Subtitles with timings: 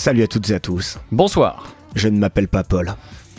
[0.00, 0.98] Salut à toutes et à tous.
[1.12, 1.74] Bonsoir.
[1.94, 2.94] Je ne m'appelle pas Paul.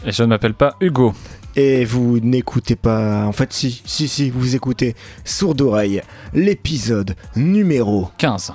[0.06, 1.12] Et je ne m'appelle pas Hugo.
[1.56, 3.26] Et vous n'écoutez pas.
[3.26, 4.96] En fait, si, si, si, vous écoutez
[5.26, 6.04] Sourd d'oreille,
[6.36, 8.54] l'épisode numéro 15.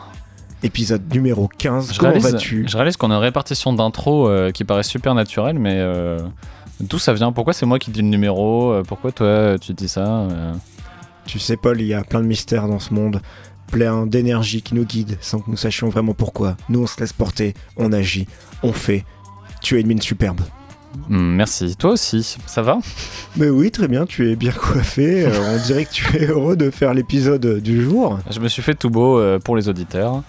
[0.62, 1.94] Épisode numéro 15.
[1.94, 2.68] Je Comment vas-tu?
[2.68, 6.20] Je réalise qu'on a une répartition d'intro euh, qui paraît super naturelle, mais euh,
[6.78, 7.32] d'où ça vient?
[7.32, 8.70] Pourquoi c'est moi qui dis le numéro?
[8.70, 10.06] Euh, Pourquoi toi tu dis ça?
[10.06, 10.52] Euh,
[11.26, 13.20] Tu sais, Paul, il y a plein de mystères dans ce monde,
[13.66, 16.56] plein d'énergie qui nous guide sans que nous sachions vraiment pourquoi.
[16.68, 18.26] Nous, on se laisse porter, on agit,
[18.62, 19.04] on fait.
[19.62, 20.40] Tu as une mine superbe.
[21.08, 21.76] hmm, Merci.
[21.76, 22.78] Toi aussi, ça va?
[23.36, 25.24] Mais oui, très bien, tu es bien coiffé.
[25.26, 28.18] euh, on dirait que tu es heureux de faire l'épisode du jour.
[28.30, 30.22] Je me suis fait tout beau euh, pour les auditeurs,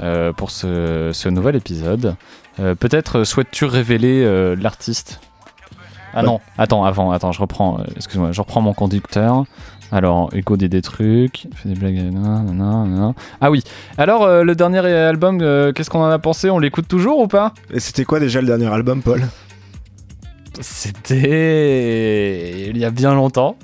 [0.00, 2.16] euh, pour ce, ce nouvel épisode.
[2.78, 5.18] Peut-être souhaites-tu révéler l'artiste?
[6.12, 6.22] Ah Bah.
[6.22, 9.44] non, attends, avant, attends, je reprends, excuse-moi, je reprends mon conducteur.
[9.92, 13.14] Alors, Hugo dit des trucs, fait des blagues, nanana, nanana.
[13.40, 13.62] Ah oui,
[13.98, 16.50] alors euh, le dernier album, euh, qu'est-ce qu'on en a pensé?
[16.50, 17.54] On l'écoute toujours ou pas?
[17.72, 19.22] Et c'était quoi déjà le dernier album, Paul?
[20.60, 23.56] C'était il y a bien longtemps.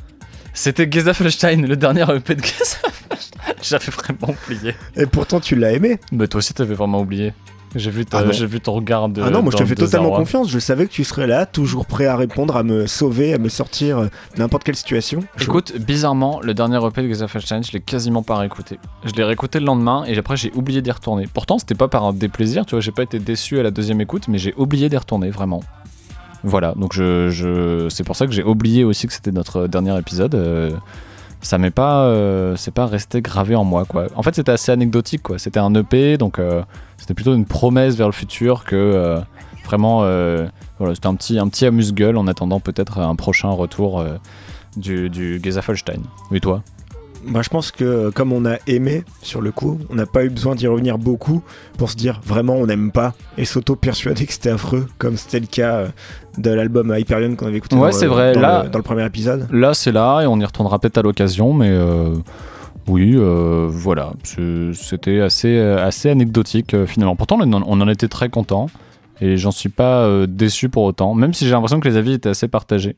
[0.53, 3.55] C'était Gesaffelstein, le dernier EP de Gesaffelstein.
[3.63, 4.75] J'avais vraiment oublié.
[4.97, 5.99] Et pourtant, tu l'as aimé.
[6.13, 7.33] Mais toi aussi, t'avais vraiment oublié.
[7.77, 8.33] J'ai vu, ta- Ah non.
[8.33, 9.23] j'ai vu ton regard de.
[9.23, 10.51] ah non, moi je te fais totalement confiance.
[10.51, 13.49] Je savais que tu serais là, toujours prêt à répondre, à me sauver, à me
[13.49, 14.05] sortir euh,
[14.35, 15.21] de n'importe quelle situation.
[15.37, 18.79] Je- Écoute, bizarrement, le dernier EP de Gesaffelstein, je l'ai quasiment pas réécouté.
[19.05, 21.29] Je l'ai réécouté le lendemain et après j'ai oublié d'y retourner.
[21.33, 24.01] Pourtant, c'était pas par un déplaisir, tu vois, j'ai pas été déçu à la deuxième
[24.01, 25.63] écoute, mais j'ai oublié d'y retourner, vraiment.
[26.43, 27.89] Voilà, donc je, je...
[27.91, 30.35] c'est pour ça que j'ai oublié aussi que c'était notre dernier épisode.
[30.35, 30.71] euh,
[31.43, 34.07] ça m'est pas, euh, c'est pas resté gravé en moi, quoi.
[34.15, 35.39] En fait, c'était assez anecdotique, quoi.
[35.39, 36.63] C'était un EP, donc euh,
[36.97, 39.21] c'était plutôt une promesse vers le futur que euh,
[39.65, 40.47] vraiment, euh,
[40.79, 44.17] voilà, c'était un petit, un petit amuse-gueule en attendant peut-être un prochain retour euh,
[44.77, 46.03] du, du Gesaffelstein.
[46.33, 46.63] Et toi?
[47.29, 50.31] Bah, je pense que comme on a aimé sur le coup, on n'a pas eu
[50.31, 51.43] besoin d'y revenir beaucoup
[51.77, 55.47] pour se dire vraiment on n'aime pas et s'auto-persuader que c'était affreux, comme c'était le
[55.47, 55.89] cas euh,
[56.39, 59.05] de l'album Hyperion qu'on avait écouté Ouais, dans, vrai, dans là- le, dans le premier
[59.05, 59.47] épisode.
[59.53, 62.15] Là, c'est là et on y retournera peut-être à l'occasion, mais euh,
[62.89, 64.13] oui, euh, voilà,
[64.73, 67.17] c'était assez, assez anecdotique euh, finalement.
[67.17, 68.67] Pourtant, on en, était très content
[69.21, 72.31] et j'en suis pas déçu pour autant, même si j'ai l'impression que les avis étaient
[72.31, 72.97] assez partagés.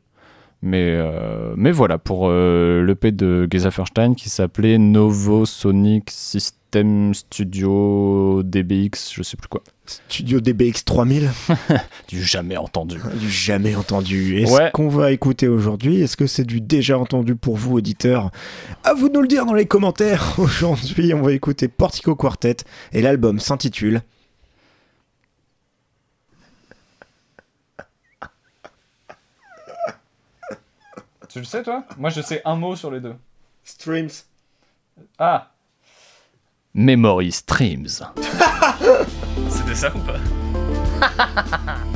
[0.62, 8.42] Mais, euh, mais voilà, pour euh, l'EP de Gesaffelstein qui s'appelait Novo Sonic System Studio
[8.44, 9.62] DBX, je sais plus quoi.
[9.86, 11.30] Studio DBX 3000,
[12.08, 12.98] Du jamais entendu.
[13.20, 14.38] du jamais entendu.
[14.38, 18.30] Et ce qu'on va écouter aujourd'hui, est-ce que c'est du déjà entendu pour vous, auditeurs?
[18.84, 20.34] À vous de nous le dire dans les commentaires.
[20.38, 22.58] Aujourd'hui, on va écouter Portico Quartet
[22.92, 24.02] et l'album s'intitule
[31.32, 31.82] Tu le sais, toi?
[31.97, 33.16] Moi, je sais un mot sur les deux.
[33.65, 34.10] Streams.
[35.19, 35.50] Ah
[36.75, 37.88] Memory Streams.
[39.48, 40.19] C'était ça ou pas?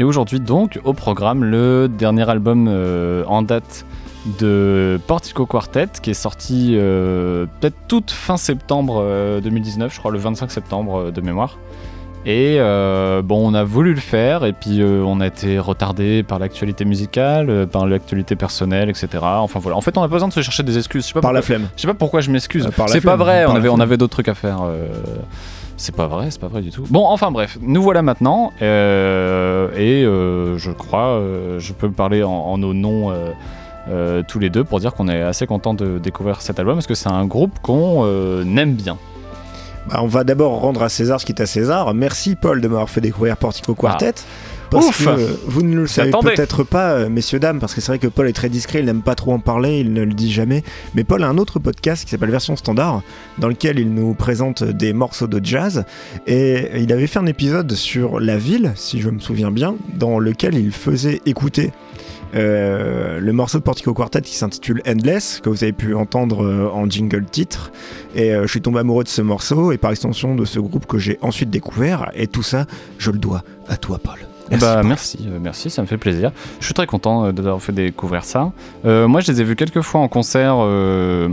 [0.00, 3.84] Et aujourd'hui donc au programme le dernier album euh, en date
[4.38, 10.10] de Portico Quartet qui est sorti euh, peut-être toute fin septembre euh, 2019, je crois
[10.10, 11.58] le 25 septembre euh, de mémoire.
[12.24, 16.22] Et euh, bon, on a voulu le faire et puis euh, on a été retardé
[16.22, 19.08] par l'actualité musicale, euh, par l'actualité personnelle, etc.
[19.22, 19.76] Enfin voilà.
[19.76, 21.02] En fait, on a pas besoin de se chercher des excuses.
[21.02, 21.68] Je sais pas Par la flemme.
[21.76, 22.66] je sais pas pourquoi je m'excuse.
[22.66, 24.62] Euh, c'est pas vrai, par on avait, on avait d'autres trucs à faire.
[25.80, 26.84] C'est pas vrai, c'est pas vrai du tout.
[26.90, 28.52] Bon, enfin bref, nous voilà maintenant.
[28.60, 33.10] euh, et euh, je crois, euh, je peux parler en, en nos noms
[34.28, 36.94] tous les deux pour dire qu'on est assez content de découvrir cet album parce que
[36.94, 38.04] c'est un groupe qu'on
[38.56, 38.98] aime bien.
[39.88, 41.94] Bah, on va d'abord rendre à César ce qui est à César.
[41.94, 44.12] Merci Paul de m'avoir fait découvrir Portico Quartet.
[44.70, 44.86] Parce.
[44.86, 47.92] Ouf que euh, vous ne le savez peut-être pas, euh, messieurs, dames, parce que c'est
[47.92, 50.12] vrai que Paul est très discret, il n'aime pas trop en parler, il ne le
[50.12, 50.62] dit jamais.
[50.94, 53.02] Mais Paul a un autre podcast qui s'appelle Version Standard,
[53.38, 55.84] dans lequel il nous présente des morceaux de jazz.
[56.26, 60.18] Et il avait fait un épisode sur la ville, si je me souviens bien, dans
[60.18, 61.70] lequel il faisait écouter
[62.34, 66.70] euh, le morceau de Portico Quartet qui s'intitule Endless, que vous avez pu entendre euh,
[66.72, 67.72] en jingle titre.
[68.14, 70.86] Et euh, je suis tombé amoureux de ce morceau et par extension de ce groupe
[70.86, 72.10] que j'ai ensuite découvert.
[72.14, 72.66] Et tout ça,
[72.98, 74.29] je le dois à toi, Paul.
[74.50, 76.32] Merci, bah merci, euh, merci, ça me fait plaisir.
[76.58, 78.52] Je suis très content euh, d'avoir fait découvrir ça.
[78.84, 81.28] Euh, moi, je les ai vus quelques fois en concert, euh,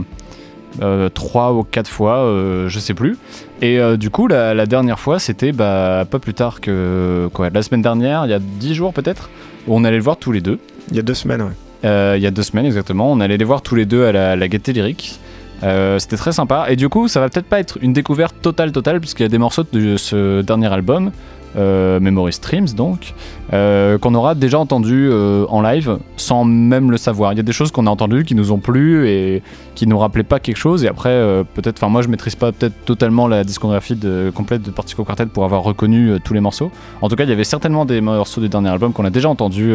[0.82, 2.24] euh, trois ou quatre fois,
[2.68, 3.16] je sais plus.
[3.60, 7.62] Et du coup, la, la dernière fois, c'était bah, pas plus tard que quoi, la
[7.62, 9.30] semaine dernière, il y a dix jours peut-être,
[9.66, 10.58] où on allait le voir tous les deux.
[10.90, 12.16] Il y a deux semaines, ouais.
[12.16, 14.36] Il y a deux semaines exactement, on allait les voir tous les deux à la,
[14.36, 15.18] la Gaieté Lyrique.
[15.64, 16.66] Euh, c'était très sympa.
[16.68, 19.28] Et du coup, ça va peut-être pas être une découverte totale, totale, puisqu'il y a
[19.28, 21.10] des morceaux de ce dernier album,
[21.56, 23.14] euh, Memory Streams donc,
[23.52, 27.32] euh, qu'on aura déjà entendu euh, en live sans même le savoir.
[27.32, 29.42] Il y a des choses qu'on a entendues qui nous ont plu et
[29.74, 30.84] qui nous rappelaient pas quelque chose.
[30.84, 34.70] Et après, peut-être, enfin moi je maîtrise pas peut-être totalement la discographie de- complète de
[34.70, 36.70] Partico Quartet pour avoir reconnu tous les morceaux.
[37.00, 39.28] En tout cas, il y avait certainement des morceaux du dernier album qu'on a déjà
[39.28, 39.74] entendus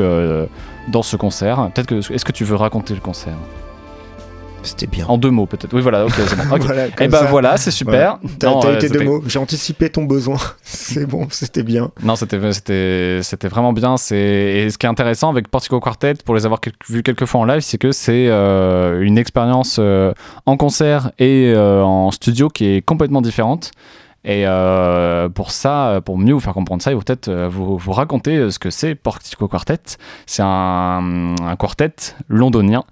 [0.92, 1.70] dans ce concert.
[1.74, 3.36] Peut-être que est-ce que tu veux raconter le concert?
[4.64, 5.06] C'était bien.
[5.08, 6.44] en deux mots peut-être Oui voilà, ok c'est bon.
[6.56, 6.64] Ok.
[6.64, 7.26] Voilà, Et comme ben ça.
[7.26, 8.18] voilà, c'est super.
[8.40, 9.24] T'as euh, deux mots.
[9.28, 10.38] J'ai anticipé ton besoin.
[10.64, 11.92] C'est bon, c'était bien.
[12.02, 12.40] Non, c'était
[13.22, 13.98] c'était vraiment bien.
[13.98, 17.26] C'est et ce qui est intéressant avec Portico Quartet pour les avoir quel- vus quelques
[17.26, 20.14] fois en live, c'est que c'est euh, une expérience euh,
[20.46, 23.72] en concert et en studio qui est complètement différente.
[24.26, 27.92] Et euh, pour ça, pour mieux vous faire comprendre ça, il faut peut-être vous, vous
[27.92, 29.80] raconter ce que c'est Portico Quartet.
[30.26, 31.92] C'est un, un quartet
[32.30, 32.84] londonien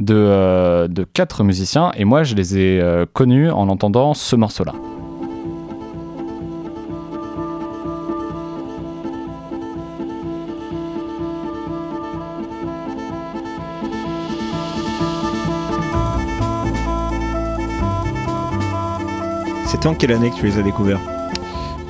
[0.00, 4.34] de, euh, de quatre musiciens et moi je les ai euh, connus en entendant ce
[4.34, 4.72] morceau-là.
[19.66, 20.98] C'était en quelle année que tu les as découverts?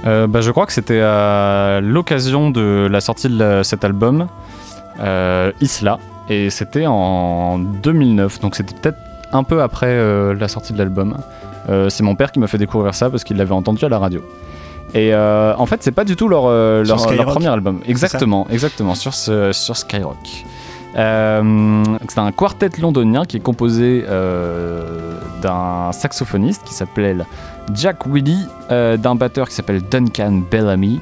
[0.06, 4.28] Euh, bah, je crois que c'était à l'occasion de la sortie de cet album,
[5.00, 5.98] euh, Isla,
[6.30, 8.98] et c'était en 2009, donc c'était peut-être
[9.32, 11.16] un peu après euh, la sortie de l'album.
[11.68, 13.98] Euh, c'est mon père qui m'a fait découvrir ça parce qu'il l'avait entendu à la
[13.98, 14.22] radio.
[14.94, 17.80] Et euh, en fait, c'est pas du tout leur, leur, premier album.
[17.84, 20.44] Exactement, exactement, sur, ce, sur Skyrock.
[20.94, 24.04] C'est un quartet londonien qui est composé
[25.42, 27.16] d'un saxophoniste qui s'appelait
[27.74, 31.00] Jack Willy, d'un batteur qui s'appelle Duncan Bellamy.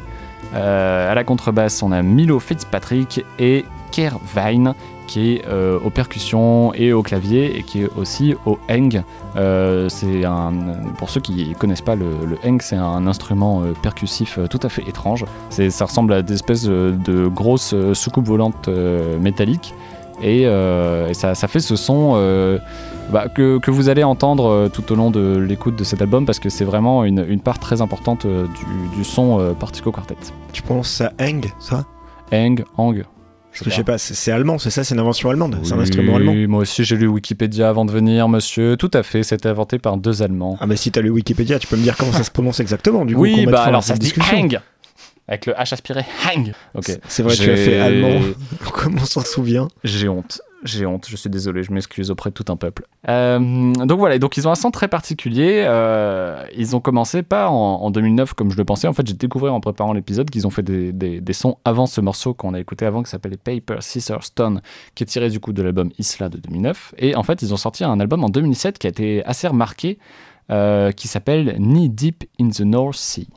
[0.55, 4.75] À la contrebasse, on a Milo Fitzpatrick et Kerr Vine
[5.09, 9.03] qui est euh, aux percussions et au clavier et qui est aussi au heng.
[9.37, 10.53] Euh, c'est un,
[10.99, 14.61] pour ceux qui connaissent pas le, le heng, c'est un instrument euh, percussif euh, tout
[14.63, 15.25] à fait étrange.
[15.51, 18.69] C'est, ça ressemble à des espèces de, grosses soucoupes volantes
[19.21, 19.75] métalliques
[20.23, 22.15] et, et ça, ça fait ce son
[23.11, 26.27] bah, que, que vous allez entendre euh, tout au long de l'écoute de cet album
[26.27, 29.91] parce que c'est vraiment une, une part très importante euh, du, du son euh, Partico
[29.91, 30.17] Quartet.
[30.53, 31.85] Tu prononces ça Heng, ça?
[32.31, 33.05] Heng, hang.
[33.59, 35.59] Parce que je sais pas, c'est allemand, c'est ça, c'est une invention allemande.
[35.63, 36.35] C'est un Oui, instrument allemand.
[36.49, 38.77] Moi aussi j'ai lu Wikipédia avant de venir, monsieur.
[38.77, 40.57] Tout à fait, c'était inventé par deux Allemands.
[40.61, 43.05] Ah, mais si t'as lu Wikipédia, tu peux me dire comment ça se prononce exactement,
[43.05, 43.23] du coup.
[43.23, 44.61] oui, bah alors ça se dit hang
[45.29, 46.53] avec le H aspiré hang.
[46.75, 46.91] Ok.
[47.09, 48.21] C'est- vrai, tu as fait allemand.
[48.73, 50.41] Comment on s'en souvient J'ai honte.
[50.65, 52.85] J'ai honte, je suis désolé, je m'excuse auprès de tout un peuple.
[53.09, 53.39] Euh,
[53.75, 55.63] donc voilà, donc ils ont un son très particulier.
[55.65, 58.89] euh, ils ont commencé pas en, en 2009 comme je le pensais.
[58.89, 61.87] En fait, j'ai découvert en préparant l'épisode qu'ils ont fait des, des- des sons avant
[61.87, 64.61] ce morceau qu'on a écouté avant qui s'appelait Paper, Scissors, Stone,
[64.97, 66.93] qui est tiré du coup de l'album Isla de 2009.
[66.99, 70.01] Et en fait, ils ont sorti un album en 2007 qui a été assez remarqué,
[70.51, 73.29] euh, qui s'appelle Knee Deep in the North Sea.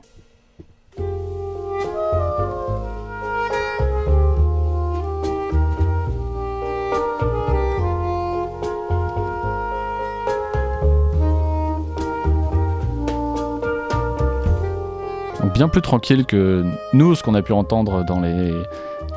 [15.62, 18.52] Bien plus tranquille que nous, ce qu'on a pu entendre dans les,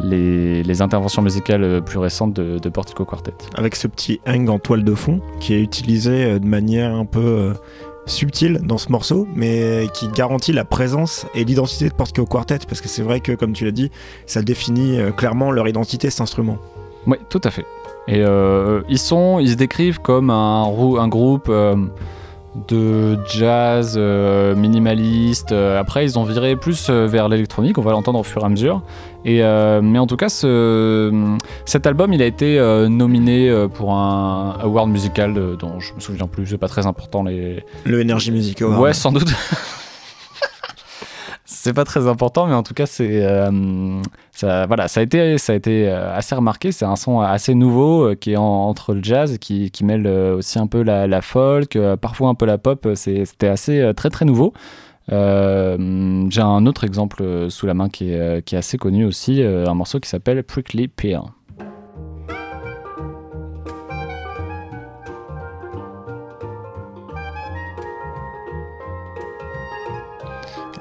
[0.02, 3.32] les, les interventions musicales plus récentes de, de Portico Quartet.
[3.54, 7.06] Avec ce petit hang en toile de fond qui est utilisé euh, de manière un
[7.06, 7.52] peu euh,
[8.04, 12.82] subtile dans ce morceau, mais qui garantit la présence et l'identité de Portico Quartet, parce
[12.82, 13.90] que c'est vrai que, comme tu l'as dit,
[14.26, 16.58] ça définit euh, clairement leur identité, cet instrument.
[17.06, 17.64] Oui, tout à fait.
[18.06, 21.74] Et euh, ils sont, ils se décrivent comme un, rou- un groupe euh,
[22.68, 25.52] de jazz euh, minimaliste.
[25.52, 27.78] Euh, après, ils ont viré plus euh, vers l'électronique.
[27.78, 28.82] On va l'entendre au fur et à mesure.
[29.24, 33.94] Et euh, mais en tout cas, ce, cet album, il a été euh, nominé pour
[33.94, 36.46] un award musical dont je me souviens plus.
[36.46, 37.64] C'est pas très important les.
[37.84, 38.80] Le Energy Music Award.
[38.80, 39.32] Ouais, sans doute.
[41.44, 44.00] c'est pas très important, mais en tout cas, c'est euh,
[44.32, 46.72] ça, voilà, ça a été, ça a été euh, assez remarqué.
[46.72, 50.06] C'est un son assez nouveau euh, qui est en- entre le jazz, qui, qui mêle
[50.06, 52.88] aussi un peu la, la folk, parfois un peu la pop.
[52.94, 54.52] C'était assez très très nouveau.
[55.10, 55.14] J'ai
[56.40, 60.00] un autre exemple sous la main qui est, qui est assez connu aussi, un morceau
[60.00, 61.24] qui s'appelle Prickly Pear.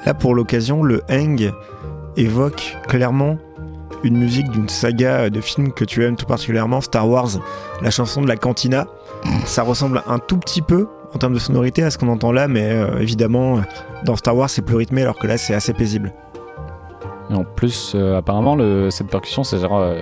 [0.05, 1.53] Là, pour l'occasion, le hang
[2.17, 3.37] évoque clairement
[4.03, 7.29] une musique d'une saga de films que tu aimes tout particulièrement, Star Wars,
[7.81, 8.87] la chanson de la cantina.
[9.45, 12.47] Ça ressemble un tout petit peu en termes de sonorité à ce qu'on entend là,
[12.47, 13.61] mais euh, évidemment,
[14.03, 16.13] dans Star Wars, c'est plus rythmé, alors que là, c'est assez paisible.
[17.29, 18.57] Et en plus, euh, apparemment,
[18.89, 20.01] cette percussion, genre, euh,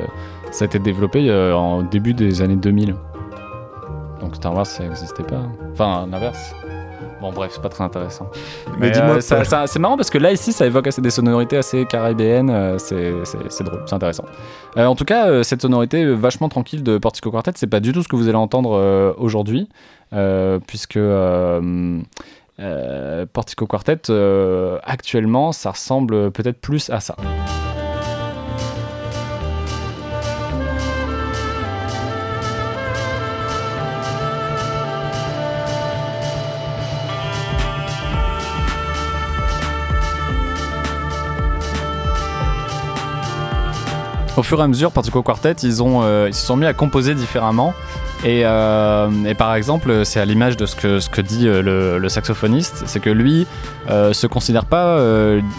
[0.51, 2.95] ça a été développé en début des années 2000.
[4.19, 5.43] Donc Star Wars, ça n'existait pas.
[5.71, 6.55] Enfin, l'inverse.
[7.21, 8.31] Bon, bref, c'est pas très intéressant.
[8.79, 11.55] Mais, Mais, dis-moi, euh, c'est marrant parce que là, ici, ça évoque assez des sonorités
[11.55, 12.49] assez caribéennes.
[12.49, 14.25] euh, c'est, drôle, c'est intéressant.
[14.75, 18.01] Euh, en tout cas, cette sonorité vachement tranquille de Portico Quartet, c'est pas du tout
[18.01, 19.69] ce que vous allez entendre aujourd'hui,
[20.65, 20.99] puisque
[23.33, 24.01] Portico Quartet,
[24.83, 27.15] actuellement, ça ressemble peut-être plus à ça.
[44.37, 46.73] Au fur et à mesure, Partico Quartet, ils, ont, euh, ils se sont mis à
[46.73, 47.73] composer différemment.
[48.23, 52.83] Et, euh, et par exemple, c'est à l'image de ce que, dit euh, le, saxophoniste,
[52.85, 53.45] c'est que lui
[53.89, 54.99] se considère pas,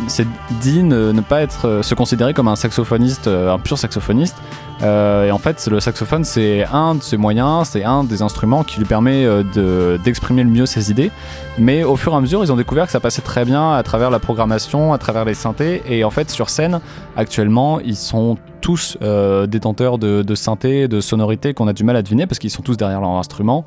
[0.09, 4.37] c'est dit ne, ne pas être, se considérer comme un saxophoniste, un pur saxophoniste.
[4.83, 8.65] Euh, et en fait, le saxophone, c'est un de ses moyens, c'est un des instruments
[8.65, 11.11] qui lui permet euh, de- d'exprimer le mieux ses idées.
[11.59, 13.83] Mais au fur et à mesure, ils ont découvert que ça passait très bien à
[13.83, 15.83] travers la programmation, à travers les synthés.
[15.89, 16.81] Et en fait, sur scène,
[17.17, 21.97] actuellement, ils sont tous euh, détenteurs de, de synthés, de sonorités qu'on a du mal
[21.97, 23.65] à deviner parce qu'ils sont tous derrière leur instrument,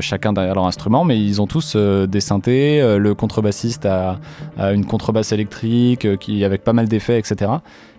[0.00, 2.80] chacun derrière leur instrument, mais ils ont tous des synthés.
[2.98, 4.18] le contrebassiste a,
[4.58, 7.50] a une contrebasse électrique qui avec pas mal d'effets, etc.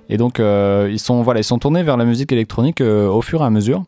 [0.09, 3.21] Et donc euh, ils sont voilà, ils sont tournés vers la musique électronique euh, au
[3.21, 3.83] fur et à mesure.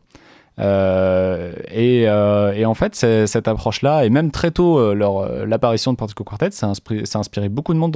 [0.60, 6.50] Euh, et, en fait, cette approche-là, et même très tôt, euh, l'apparition de Partico Quartet,
[6.50, 7.94] ça a, inspiré, ça a inspiré beaucoup de monde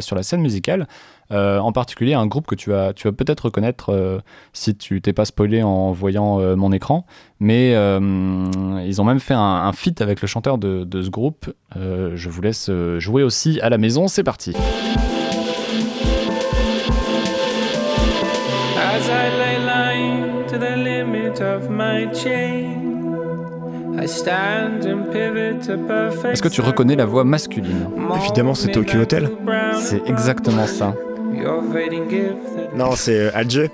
[0.00, 0.86] sur la scène musicale.
[1.30, 5.24] En particulier, un groupe que tu vas, tu vas peut-être reconnaître si tu t'es pas
[5.24, 7.06] spoilé en voyant mon écran.
[7.40, 11.52] Mais ils ont même fait un, un feat avec le chanteur de, ce groupe.
[11.74, 14.06] Je vous laisse jouer aussi à la maison.
[14.06, 14.54] C'est parti.
[26.32, 27.88] Est-ce que tu reconnais la voix masculine
[28.22, 29.30] Évidemment, c'est Tokyo Hotel.
[29.74, 30.94] C'est exactement ça.
[32.76, 33.70] Non, c'est euh, Alger.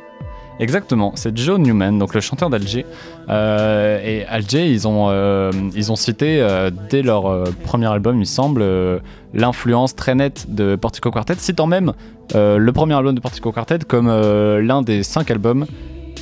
[0.61, 2.85] Exactement, c'est Joe Newman, donc le chanteur d'Alger.
[3.31, 8.17] Euh, et Alger, ils ont, euh, ils ont cité euh, dès leur euh, premier album,
[8.17, 8.99] il me semble, euh,
[9.33, 11.95] l'influence très nette de Portico Quartet, citant même
[12.35, 15.65] euh, le premier album de Portico Quartet comme euh, l'un des cinq albums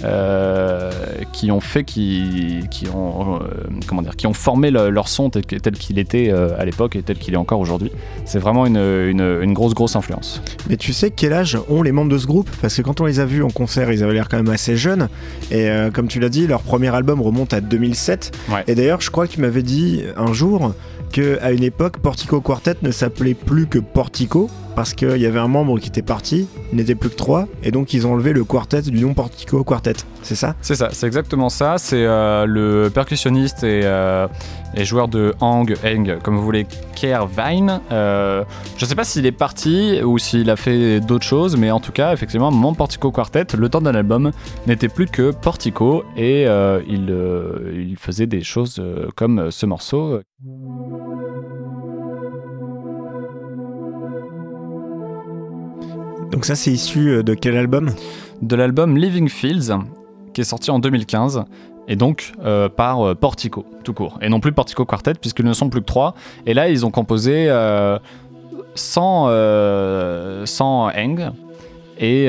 [0.04, 0.90] euh,
[1.32, 3.38] qui ont fait, qui, qui ont, euh,
[3.86, 7.02] comment dire, qui ont formé le- leur son tel, qu'il était euh, à l'époque et
[7.02, 7.90] tel qu'il est encore aujourd'hui.
[8.24, 10.42] C'est vraiment une, une, une grosse, grosse influence.
[10.68, 12.48] Mais tu sais quel âge ont les membres de ce groupe?
[12.60, 14.76] Parce que quand on les a vus en concert, ils avaient l'air quand même assez
[14.76, 15.08] jeunes.
[15.50, 18.32] Et comme tu l'as dit, leur premier album remonte à 2007.
[18.50, 18.64] Ouais.
[18.66, 20.72] Et d'ailleurs, je crois que tu m'avais dit un jour
[21.12, 25.40] que à une époque, Portico Quartet ne s'appelait plus que Portico parce qu'il y avait
[25.40, 28.32] un membre qui était parti, il n'était plus que trois, et donc ils ont enlevé
[28.32, 29.94] le quartet du nom Portico Quartet.
[30.22, 30.54] C'est ça?
[30.60, 31.78] C'est ça, c'est exactement ça.
[31.78, 34.28] C'est euh, le percussionniste et, euh,
[34.76, 37.80] et joueur de Hang, Hang, comme vous voulez, Kerr Vine.
[37.90, 38.44] Euh,
[38.76, 41.90] je sais pas s'il est parti ou s'il a fait d'autres choses, mais en tout
[41.90, 44.30] cas, effectivement, mon Portico Quartet, le temps d'un album,
[44.68, 48.80] n'était plus que Portico et euh, il, faisait des choses
[49.16, 50.20] comme ce morceau.
[56.30, 57.90] Donc ça, c'est issu euh, de quel album?
[58.42, 59.72] De l'album Living Fields,
[60.34, 61.44] qui est sorti en 2015,
[61.88, 65.54] et donc euh, par euh, Portico, tout court, et non plus Portico Quartet, puisqu'ils ne
[65.54, 66.14] sont plus que trois.
[66.46, 67.98] Et là, ils ont composé euh,
[68.74, 69.26] sans,
[70.46, 70.90] sans
[72.00, 72.28] et,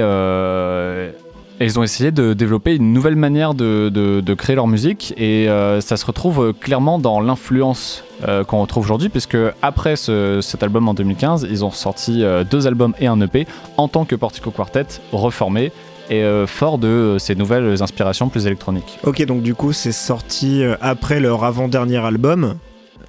[1.60, 5.82] et ils ont essayé de développer une nouvelle manière de, créer leur musique, et euh,
[5.82, 10.64] ça se retrouve euh, clairement dans l'influence euh, qu'on retrouve aujourd'hui, puisque après ce- cet
[10.64, 13.46] album en 2015, ils ont sorti deux albums et un EP
[13.78, 15.72] en tant que Portico Quartet reformé
[16.10, 18.98] et fort de ces nouvelles inspirations plus électroniques.
[19.04, 22.56] Ok, donc du coup, c'est sorti après leur avant-dernier album,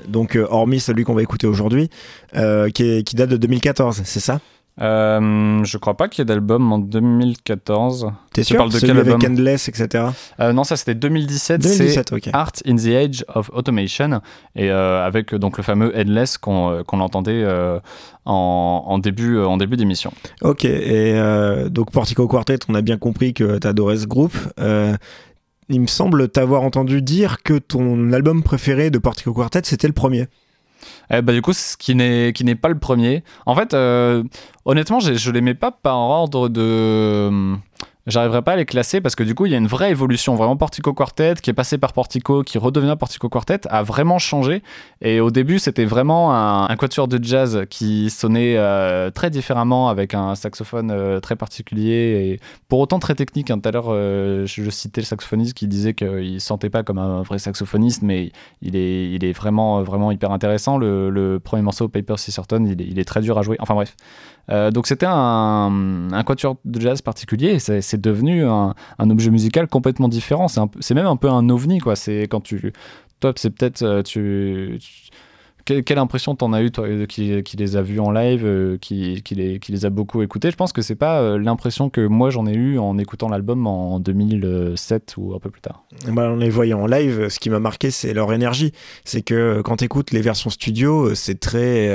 [0.07, 1.88] donc hormis celui qu'on va écouter aujourd'hui,
[2.75, 4.40] qui date de 2014, c'est ça?
[4.81, 8.13] Euh, je crois pas qu'il y ait d'album en 2014.
[8.33, 8.57] T'es Tu sûr?
[8.59, 9.33] parles de Celui quel avec album?
[9.33, 10.05] Endless, etc.
[10.41, 11.63] Euh, non, ça c'était 2017.
[11.63, 12.31] C'est 2017, ok.
[12.33, 14.21] Art in the Age of Automation
[14.57, 17.45] et euh, avec donc le fameux Headless qu'on qu'on entendait
[18.25, 20.13] en, en début en début d'émission.
[20.43, 21.15] Ok, et
[21.71, 24.37] donc Portico Quartet, on a bien compris que t'adorais ce groupe.
[25.73, 29.93] Il me semble t'avoir entendu dire que ton album préféré de Portico Quartet, c'était le
[29.93, 30.27] premier.
[31.13, 33.23] Eh bah, du coup, ce qui n'est qui n'est pas le premier.
[33.47, 34.23] En fait, euh,
[34.65, 37.31] honnêtement, j'ai- je l'aimais pas par ordre de
[38.07, 40.35] J'arriverai pas à les classer parce que du coup, il y a une vraie évolution.
[40.35, 44.62] Vraiment, Portico Quartet, qui est passé par Portico, qui redevient Portico Quartet, a vraiment changé.
[45.02, 50.14] Et au début, c'était vraiment un, quatuor de jazz qui sonnait euh, très différemment avec
[50.14, 53.50] un saxophone euh, très particulier et pour autant très technique.
[53.50, 53.59] hein.
[53.59, 56.99] Tout à l'heure, euh, je, citais le saxophoniste qui disait qu'il ne sentait pas comme
[56.99, 60.78] un vrai saxophoniste, mais il est, il est vraiment, vraiment hyper intéressant.
[60.78, 63.57] Le, premier morceau, Paper Cicerton, il est, il est très dur à jouer.
[63.61, 63.95] Enfin bref.
[64.50, 70.47] Euh, donc c'était un, quatuor de jazz particulier c'est devenu un, objet musical complètement différent.
[70.49, 71.97] C'est même un peu un ovni quoi.
[71.97, 72.73] C'est quand tu
[73.20, 74.78] toi c'est peut-être euh, tu-
[75.64, 79.23] quelle, impression t'en as eu toi euh, qui, les a vus en live, euh, qui,
[79.31, 80.50] les, qui a beaucoup écoutés?
[80.50, 83.67] Je pense que c'est pas euh, l'impression que moi j'en ai eu en écoutant l'album
[83.67, 85.85] en 2007 ou un peu plus tard.
[86.09, 88.73] Bah, en les voyant en live, ce qui m'a marqué, c'est leur énergie.
[89.05, 91.90] C'est que quand tu écoutes les versions studio, c'est très,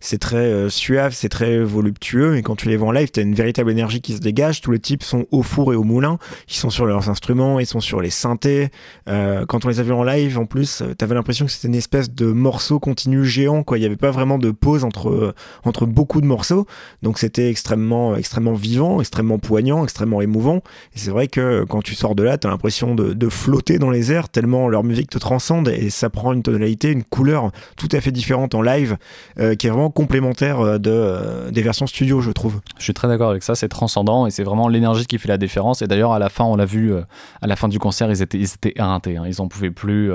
[0.00, 2.36] c'est très suave, c'est très voluptueux.
[2.36, 4.60] Et quand tu les vois en live, tu as une véritable énergie qui se dégage.
[4.60, 6.18] Tous les types sont au four et au moulin.
[6.48, 8.68] Ils sont sur leurs instruments, ils sont sur les synthés.
[9.06, 11.74] Quand on les a vus en live, en plus, tu avais l'impression que c'était une
[11.74, 13.62] espèce de morceau continu géant.
[13.62, 13.78] Quoi.
[13.78, 16.66] Il n'y avait pas vraiment de pause entre, entre beaucoup de morceaux.
[17.02, 20.58] Donc c'était extrêmement, extrêmement vivant, extrêmement poignant, extrêmement émouvant.
[20.94, 23.78] Et c'est vrai que quand tu sors de là, tu as l'impression de, de flotter
[23.78, 27.52] dans les airs tellement leur musique te transcende et ça prend une tonalité, une couleur
[27.76, 28.98] tout à fait différente en live
[29.38, 32.60] euh, qui est vraiment complémentaire euh, de, euh, des versions studio, je trouve.
[32.78, 35.38] Je suis très d'accord avec ça, c'est transcendant et c'est vraiment l'énergie qui fait la
[35.38, 35.82] différence.
[35.82, 38.38] Et d'ailleurs, à la fin, on l'a vu, à la fin du concert, ils étaient,
[38.38, 39.24] ils étaient éreintés, hein.
[39.26, 40.12] ils en pouvaient plus,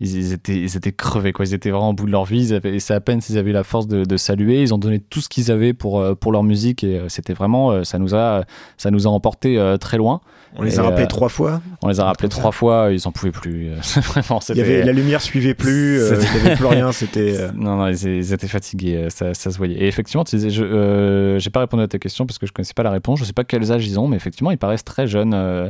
[0.00, 1.44] ils, ils étaient, ils étaient crevés, quoi.
[1.44, 2.40] ils étaient vraiment bout de leur vie.
[2.48, 4.72] Ils avaient- et c'est à peine s'ils avaient eu la force de, de saluer, ils
[4.74, 7.70] ont donné tout ce qu'ils avaient pour, euh, pour leur musique et euh, c'était vraiment,
[7.72, 8.44] euh, ça nous a,
[8.76, 10.20] ça nous a emporté très loin.
[10.56, 11.60] On les Et, a rappelés trois fois.
[11.82, 13.70] On les a rappelés trois fois, ils en pouvaient plus.
[13.96, 16.92] vraiment, Il y avait, la lumière suivait plus, il n'y avait plus rien.
[16.92, 17.36] C'était.
[17.54, 19.76] Non, non, ils, ils étaient fatigués, ça, ça se voyait.
[19.82, 22.52] Et effectivement, tu disais, je euh, j'ai pas répondu à ta question parce que je
[22.52, 23.18] connaissais pas la réponse.
[23.18, 25.32] Je sais pas quels âges ils ont, mais effectivement, ils paraissent très jeunes.
[25.34, 25.68] euh,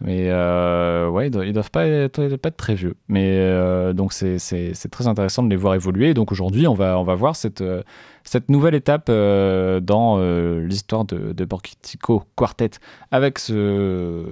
[0.00, 2.94] mais euh, ouais, ils doivent, ils doivent pas, être, pas très vieux.
[3.08, 6.14] Mais euh, donc, c'est c'est- c'est très intéressant de les voir évoluer.
[6.14, 7.82] Donc aujourd'hui, on va, on va voir cette, euh,
[8.22, 10.18] cette nouvelle étape euh, dans
[10.60, 12.70] l'histoire de, de Portico Quartet
[13.10, 14.24] avec ce.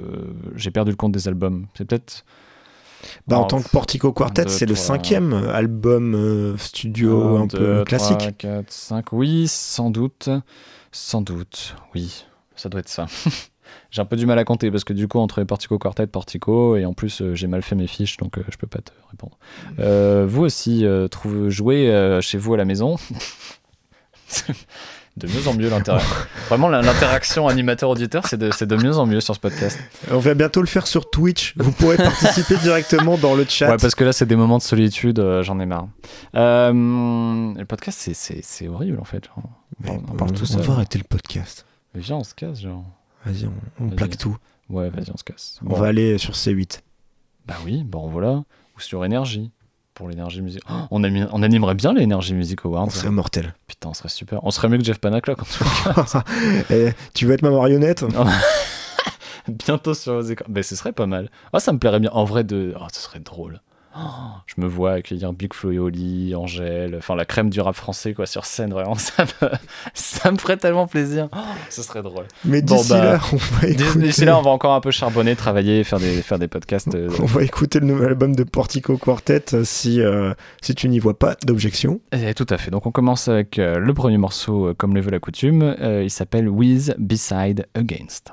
[0.54, 1.66] J'ai perdu le compte des albums.
[1.74, 2.24] C'est peut-être.
[3.28, 8.18] Bah, en tant que Portico Quartet, deux, c'est le cinquième album studio un, peu classique.
[8.18, 10.28] 3, 4, 5, oui, sans doute.
[10.92, 12.24] Sans doute, oui.
[12.56, 13.06] Ça doit être ça.
[13.90, 16.76] j'ai un peu du mal à compter parce que du coup, entre Portico Quartet, Portico,
[16.76, 18.90] et en plus, euh, j'ai mal fait mes fiches, donc euh, je peux pas te
[19.10, 19.36] répondre.
[19.78, 22.96] Euh, vous aussi, euh, trouve, jouez euh, chez vous à la maison.
[25.16, 26.14] de mieux en mieux l'interaction.
[26.48, 29.78] Vraiment, l'interaction animateur-auditeur, c'est de, c'est de mieux en mieux sur ce podcast.
[30.10, 31.54] On va bientôt le faire sur Twitch.
[31.56, 33.70] Vous pourrez participer directement dans le chat.
[33.70, 35.88] Ouais, parce que là, c'est des moments de solitude, euh, j'en ai marre.
[36.34, 39.24] Euh, le podcast, c'est- horrible en fait.
[39.26, 39.42] genre.
[39.86, 41.64] On, on, parle tout on va arrêter le podcast.
[41.94, 42.84] Mais viens, on se casse, genre.
[43.26, 43.48] Vas-y,
[43.80, 44.36] on, plaque tout.
[44.70, 45.58] Ouais, vas-y, on se casse.
[45.64, 45.76] On Bon.
[45.76, 46.80] va aller sur C8.
[47.46, 48.44] Bah oui, bon voilà.
[48.76, 49.50] Ou sur énergie.
[49.94, 50.62] Pour l'énergie musique.
[50.68, 52.86] Oh, on, on animerait bien l'énergie music awards.
[52.86, 53.54] On serait mortel.
[53.66, 54.44] Putain, on serait super.
[54.44, 56.24] On serait mieux que Jeff Panaclock en tout cas.
[56.70, 58.04] Eh, tu veux être ma marionnette?
[59.48, 60.44] Bientôt sur vos écrans.
[60.48, 61.30] Ben, ce serait pas mal.
[61.52, 62.10] Ah, ça me plairait bien.
[62.12, 62.74] En vrai, de...
[62.78, 63.60] oh, ce serait drôle.
[63.98, 67.74] Oh, je me vois accueillir Big Flo et Oli, Angèle, enfin la crème du rap
[67.74, 69.48] français quoi sur scène vraiment ça me,
[69.94, 71.28] ça me ferait tellement plaisir.
[71.34, 71.38] Oh,
[71.70, 72.26] ce serait drôle.
[72.44, 74.90] Mais Bon, d'ici bah, là, on va écouter, D'ici là, on va encore un peu
[74.90, 76.94] charbonner, travailler, faire des, faire des podcasts.
[76.94, 80.88] euh, on va écouter le nouvel album de Portico Quartet euh, si, euh, si tu
[80.88, 82.00] n'y vois pas d'objection.
[82.12, 82.70] Eh, tout à fait.
[82.70, 85.74] Donc on commence avec le premier morceau, comme le veut la coutume.
[85.80, 88.32] Il s'appelle With, Beside, Against.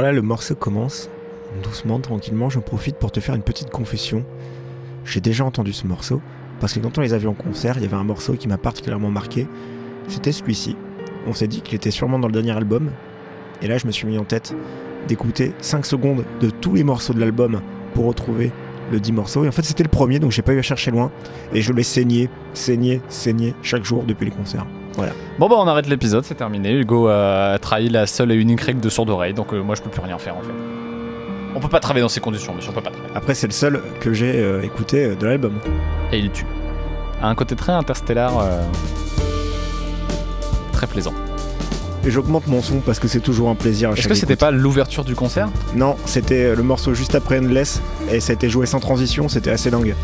[0.00, 1.10] Alors là, le morceau commence
[1.62, 2.48] doucement, tranquillement.
[2.48, 4.24] J'en profite pour te faire une petite confession.
[5.04, 6.22] J'ai déjà entendu ce morceau
[6.58, 8.48] parce que quand on les a vus en concert, il y avait un morceau qui
[8.48, 9.46] m'a particulièrement marqué.
[10.08, 10.74] C'était celui-ci.
[11.26, 12.90] On s'est dit qu'il était sûrement dans le dernier album.
[13.60, 14.54] Et là, je me suis mis en tête
[15.06, 17.60] d'écouter 5 secondes de tous les morceaux de l'album
[17.92, 18.52] pour retrouver
[18.90, 19.44] le 10 morceaux.
[19.44, 21.12] Et en fait, c'était le premier, donc j'ai pas eu à chercher loin.
[21.52, 24.30] Et je l'ai saigné, saigné, saigné chaque jour depuis les
[25.38, 26.72] Bon bah on arrête l'épisode, c'est terminé.
[26.72, 29.82] Hugo a trahi la seule et unique règle de sourd oreille, donc euh, moi je
[29.82, 30.52] peux plus rien faire en fait.
[31.54, 33.12] On peut pas travailler dans ces conditions, monsieur, on peut pas travailler.
[33.16, 35.54] Après, c'est le seul que j'ai euh, écouté euh, de l'album.
[36.12, 36.46] Et il tue.
[37.20, 38.62] A un côté très interstellaire, euh,
[40.72, 41.12] très plaisant.
[42.06, 43.90] Et j'augmente mon son parce que c'est toujours un plaisir.
[43.90, 44.40] à Est-ce chaque que c'était écoute.
[44.40, 45.48] pas l'ouverture du concert?
[45.74, 49.50] Non, c'était le morceau juste après Endless et ça a été joué sans transition, c'était
[49.50, 49.94] assez dingue.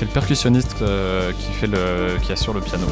[0.00, 2.86] C'est le percussionniste euh, qui, fait le, qui assure le piano.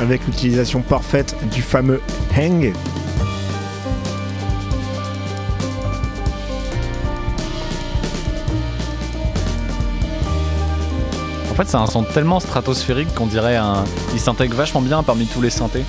[0.00, 2.00] avec l'utilisation parfaite du fameux
[2.36, 2.72] hang.
[11.64, 13.84] Fait, c'est un son tellement stratosphérique qu'on dirait un.
[14.14, 15.84] Il s'intègre vachement bien parmi tous les synthés.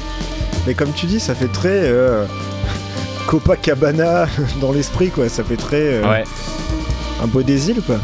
[0.68, 2.26] Mais comme tu dis, ça fait très euh,
[3.28, 4.26] Copacabana
[4.62, 5.30] dans l'esprit, quoi.
[5.30, 6.24] Ça fait très euh, Ouais.
[7.24, 7.98] un beau des îles, quoi.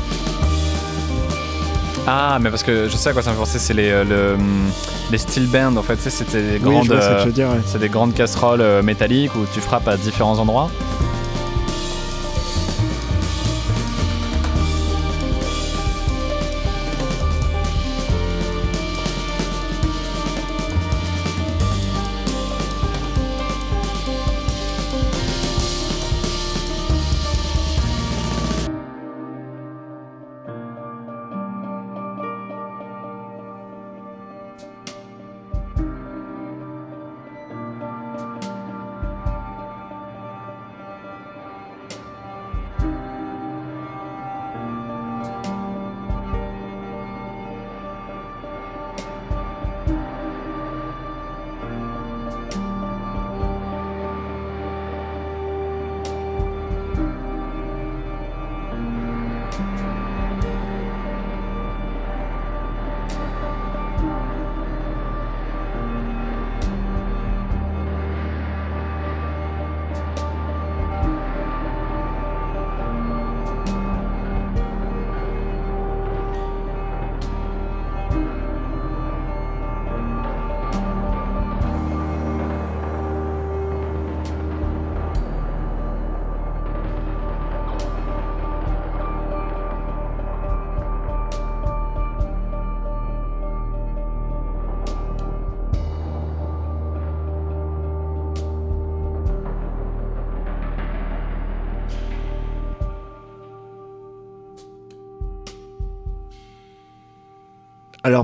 [2.08, 4.04] Ah, mais parce que je sais à quoi ça me fait penser, c'est les, euh,
[4.04, 4.70] le, hum,
[5.12, 5.96] les steel bands en fait.
[5.98, 6.92] Tu sais, c'était des Oui, grandes.
[6.92, 7.50] euh, dire.
[7.50, 7.60] ouais.
[7.66, 10.70] C'est des grandes casseroles euh, métalliques où tu frappes à différents endroits.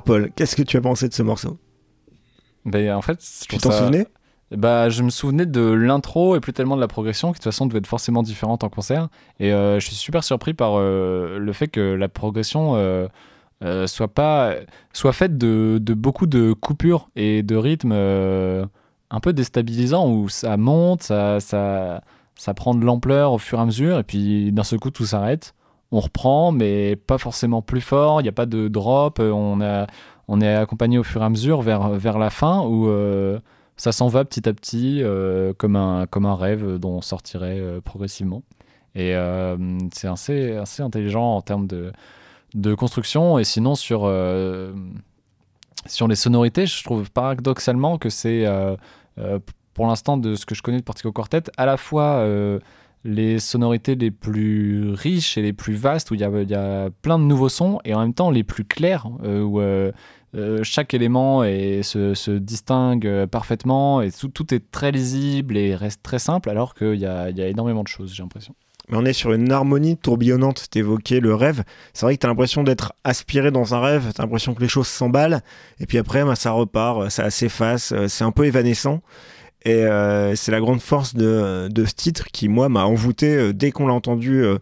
[0.06, 1.58] Paul, qu'est-ce que tu as pensé de ce morceau?
[2.66, 4.08] Ben, en fait, Tu t'en ça- souvenais?
[4.52, 7.52] Bah, je me souvenais de l'intro et plus tellement de la progression, qui de toute
[7.52, 9.10] façon devait être forcément différente en concert.
[9.40, 13.08] Et euh, je suis super surpris par euh, le fait que la progression euh,
[13.88, 14.54] soit pas
[14.94, 20.58] soit faite de, de beaucoup de coupures et de rythmes un peu déstabilisants où ça
[20.58, 22.02] monte, ça, ça,
[22.36, 25.06] ça prend de l'ampleur au fur et à mesure, et puis d'un seul coup tout
[25.06, 25.56] s'arrête.
[25.98, 28.20] On reprend, mais pas forcément plus fort.
[28.20, 29.20] Il n'y a pas de drop.
[29.22, 29.88] euh, On, a,
[30.28, 33.40] on est accompagné au fur et à mesure vers, vers la fin où euh,
[33.78, 37.62] ça s'en va petit à petit euh, comme, un, comme un rêve dont on sortirait
[37.86, 38.44] progressivement.
[38.94, 39.14] Et
[39.94, 41.94] c'est assez, assez intelligent en termes de,
[42.54, 43.40] de construction.
[43.40, 44.10] Et sinon, sur,
[45.86, 48.46] sur les sonorités, je trouve paradoxalement que c'est,
[49.74, 52.26] pour l'instant, de ce que je connais de Partico Quartet, à la fois
[53.06, 57.24] les sonorités les plus riches et les plus vastes, où il y a, plein de
[57.24, 59.92] nouveaux sons, et en même temps les plus clairs, euh, où euh,
[60.36, 66.50] euh, chaque élément se, distingue parfaitement, et tout, est très lisible et reste très simple,
[66.50, 68.56] alors qu'il y y a énormément de choses, j'ai l'impression.
[68.90, 70.70] Mais on est sur une harmonie tourbillonnante.
[70.70, 71.64] T'évoquais le rêve.
[71.94, 74.12] C'est vrai que t'as l'impression d'être aspiré dans un rêve.
[74.14, 75.42] T'as l'impression que les choses s'emballent.
[75.80, 77.96] Et puis après, bah, ça repart, ça s'efface.
[78.08, 79.02] C'est un peu évanescent.
[79.66, 83.72] Et euh, c'est la grande force de, ce titre qui, moi, m'a envoûté euh, dès
[83.72, 84.60] qu'on l'a entendu euh,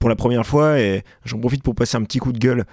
[0.00, 0.80] pour la première fois.
[0.80, 2.64] Et j'en profite pour passer un petit coup de gueule.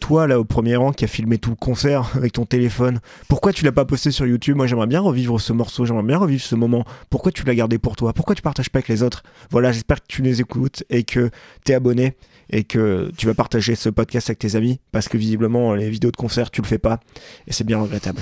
[0.00, 3.52] Toi, là, au premier rang, qui a filmé tout le concert avec ton téléphone, pourquoi
[3.52, 4.56] tu l'as pas posté sur YouTube?
[4.56, 5.84] Moi, j'aimerais bien revivre ce morceau.
[5.84, 6.84] J'aimerais bien revivre ce moment.
[7.10, 8.12] Pourquoi tu l'as gardé pour toi?
[8.12, 9.22] Pourquoi tu partages pas avec les autres?
[9.50, 11.30] Voilà, j'espère que tu les écoutes et que
[11.64, 12.16] t'es abonné
[12.50, 16.10] et que tu vas partager ce podcast avec tes amis parce que visiblement les vidéos
[16.10, 17.00] de concert tu le fais pas
[17.46, 18.20] et c'est bien regrettable.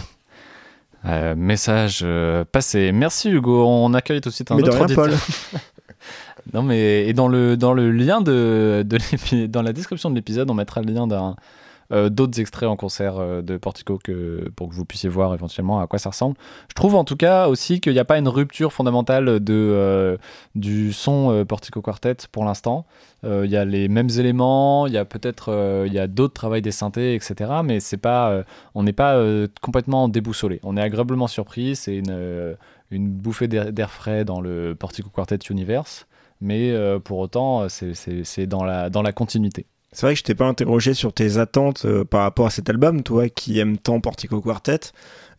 [1.05, 2.93] Euh, message euh, passé.
[2.93, 3.67] Merci Hugo.
[3.67, 5.05] On accueille tout de suite un Mais autre rien, auditeur.
[5.07, 5.15] Paul.
[6.53, 10.51] Non mais et dans le dans le lien de, de dans la description de l'épisode,
[10.51, 11.37] on mettra le lien d'un
[11.93, 15.87] d'autres extraits en concert euh, de Portico que pour que vous puissiez voir éventuellement à
[15.87, 16.37] quoi ça ressemble.
[16.69, 20.17] Je trouve en tout cas aussi qu'il n'y a pas une rupture fondamentale de euh,
[20.55, 22.87] du son euh, Portico Quartet pour l'instant.
[23.25, 26.07] Euh, Il y a les mêmes éléments, il y a peut-être euh, il y a
[26.07, 27.51] d'autres travails des synthés, etc.
[27.65, 28.43] Mais c'est pas euh,
[28.75, 30.61] on n'est pas euh, complètement déboussolé.
[30.65, 31.77] On est agréablement surpris.
[31.77, 32.55] C'est une euh,
[32.91, 36.07] une bouffée d'air frais dans le Portico Quartet Universe
[36.43, 39.65] mais euh, pour autant, c'est dans la, dans la continuité.
[39.93, 42.71] C'est vrai que je t'ai pas interrogé sur tes attentes euh, par rapport à cet
[42.71, 44.81] album, toi qui aimes tant Portico Quartet.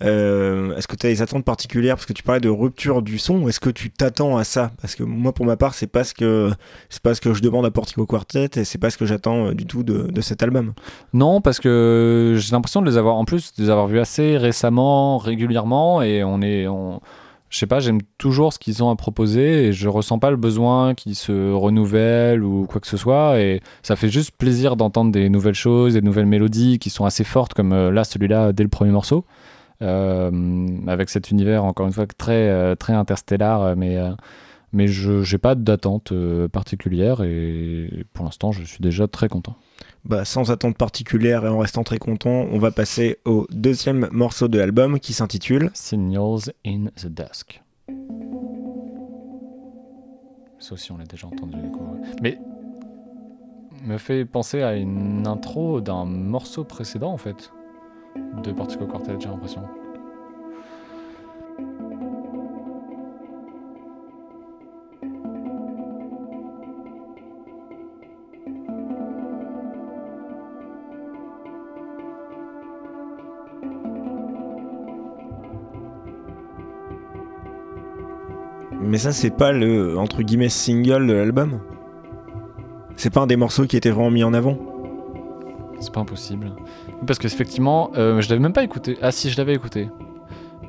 [0.04, 1.96] Euh, est-ce que tu as des attentes particulières?
[1.96, 4.72] Parce que tu parlais de rupture du son, est-ce que tu t'attends à ça?
[4.82, 6.52] Parce que moi, pour ma part, c'est pas ce que
[6.90, 9.48] c'est pas ce que je demande à Portico Quartet et c'est pas ce que j'attends
[9.48, 10.74] euh, du tout de, de cet album.
[11.14, 14.38] Non, parce que j'ai l'impression de les avoir, en plus, de les avoir vus assez
[14.38, 17.02] récemment, régulièrement, et on est, on,
[17.54, 20.38] je sais pas, j'aime toujours ce qu'ils ont à proposer, et je ressens pas le
[20.38, 25.12] besoin qu'ils se renouvellent ou quoi que ce soit, et ça fait juste plaisir d'entendre
[25.12, 28.64] des nouvelles choses, des nouvelles mélodies qui sont assez fortes, comme euh, là, celui-là, dès
[28.64, 29.24] le premier morceau,
[29.84, 34.00] euh, avec cet univers, encore une fois, très, euh, très interstellar, mais...
[34.72, 36.12] mais je n'ai pas d'attente
[36.52, 39.56] particulière et pour l'instant je suis déjà très content.
[40.06, 44.50] Bah, sans attente particulière et en restant très content, on va passer au deuxième morceau
[44.50, 47.62] de l'album qui s'intitule Signals in the Dusk.
[50.60, 51.58] Ça aussi, on l'a déjà entendu.
[51.58, 51.86] du coup.
[52.22, 52.38] Mais
[53.86, 57.52] me fait penser à une intro d'un morceau précédent, en fait,
[58.44, 59.64] de Portico Quartet, j'ai l'impression.
[78.94, 81.62] Mais ça, c'est pas le entre guillemets single de l'album.
[82.96, 84.56] C'est pas un des morceaux qui était vraiment mis en avant.
[85.80, 86.52] C'est pas impossible.
[87.08, 89.00] Parce que effectivement, euh, je l'avais même pas écouté.
[89.02, 89.90] Ah si, je l'avais écouté.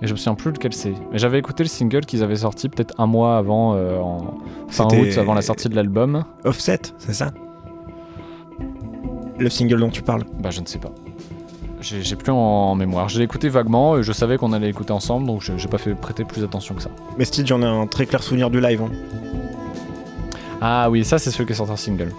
[0.01, 0.95] Mais je me souviens plus lequel c'est.
[1.13, 4.87] Mais j'avais écouté le single qu'ils avaient sorti peut-être un mois avant, euh, en fin
[4.87, 6.25] août, avant la sortie de l'album.
[6.45, 7.31] Offset, c'est ça?
[9.39, 10.25] Le single dont tu parles.
[10.41, 10.95] Bah je ne sais pas.
[11.87, 13.11] J'ai j'ai plus en mémoire.
[13.11, 15.77] Je l'ai écouté vaguement et je savais qu'on allait écouter ensemble, donc je- j'ai pas
[15.77, 16.89] fait prêter plus attention que ça.
[17.19, 18.81] Mais Steve, j'en ai un très clair souvenir du live.
[18.83, 18.91] hein.
[20.63, 22.11] Ah oui, ça c'est celui qui est sorti en single.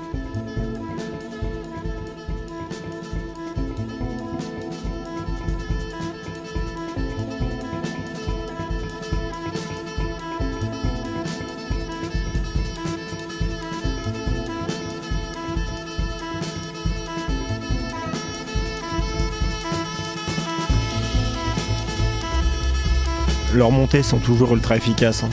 [23.55, 25.23] Leurs montées sont toujours ultra efficaces.
[25.23, 25.29] hein.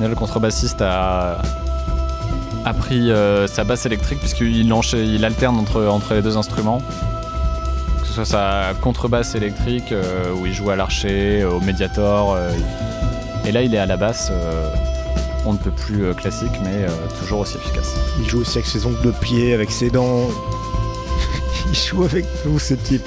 [0.00, 1.42] Le contrebassiste a,
[2.64, 6.80] a pris euh, sa basse électrique puisqu'il il alterne entre, entre les deux instruments.
[8.00, 12.32] Que ce soit sa contrebasse électrique euh, où il joue à l'archer, au médiator.
[12.32, 12.50] euh,
[13.44, 14.32] et là, il est à la basse.
[15.46, 17.94] On ne peut plus euh, classique, mais euh, toujours aussi efficace.
[18.18, 20.28] Il joue aussi avec ses ongles de pied, avec ses dents.
[21.68, 23.06] Il joue avec tout ce type.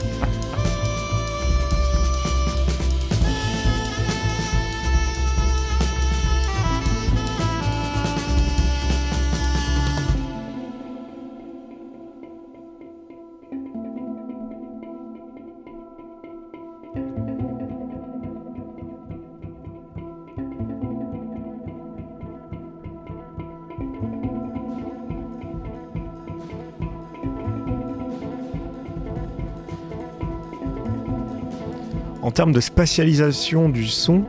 [32.34, 34.24] Termes de spatialisation du son,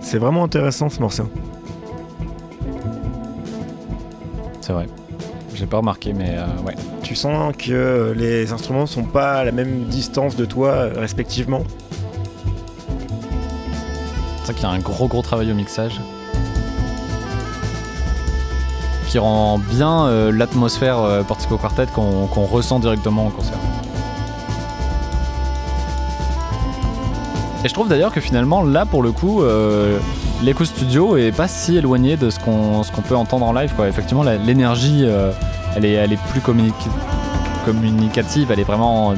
[0.00, 1.28] c'est vraiment intéressant ce morceau.
[4.60, 4.86] C'est vrai.
[5.54, 6.74] J'ai pas remarqué, mais euh, ouais.
[7.02, 11.62] Tu sens que les instruments sont pas à la même distance de toi euh, respectivement.
[14.38, 16.00] C'est vrai qu'il y a un gros gros travail au mixage.
[19.08, 23.58] Qui rend bien euh, l'atmosphère euh, Portico Quartet qu'on qu'on ressent directement en concert.
[27.64, 29.98] Et je trouve d'ailleurs que finalement, là pour le coup, euh,
[30.42, 33.72] l'écho studio est pas si éloigné de ce qu'on peut entendre en live.
[33.74, 33.88] Quoi.
[33.88, 35.30] Effectivement, l'énergie, euh,
[35.74, 36.72] elle, est, elle est plus communic-
[37.64, 39.14] communicative, elle est vraiment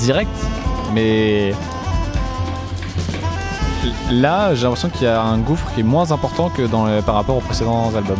[0.00, 0.36] directe.
[0.92, 1.52] Mais
[4.10, 7.14] Là, j'ai l'impression qu'il y a un gouffre qui est moins important que dans par
[7.16, 8.18] rapport aux précédents albums.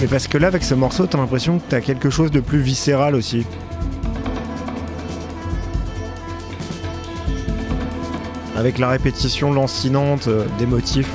[0.00, 2.60] Mais parce que là, avec ce morceau, t'as l'impression que t'as quelque chose de plus
[2.60, 3.44] viscéral aussi.
[8.56, 11.10] Avec la répétition lancinante euh, des motifs.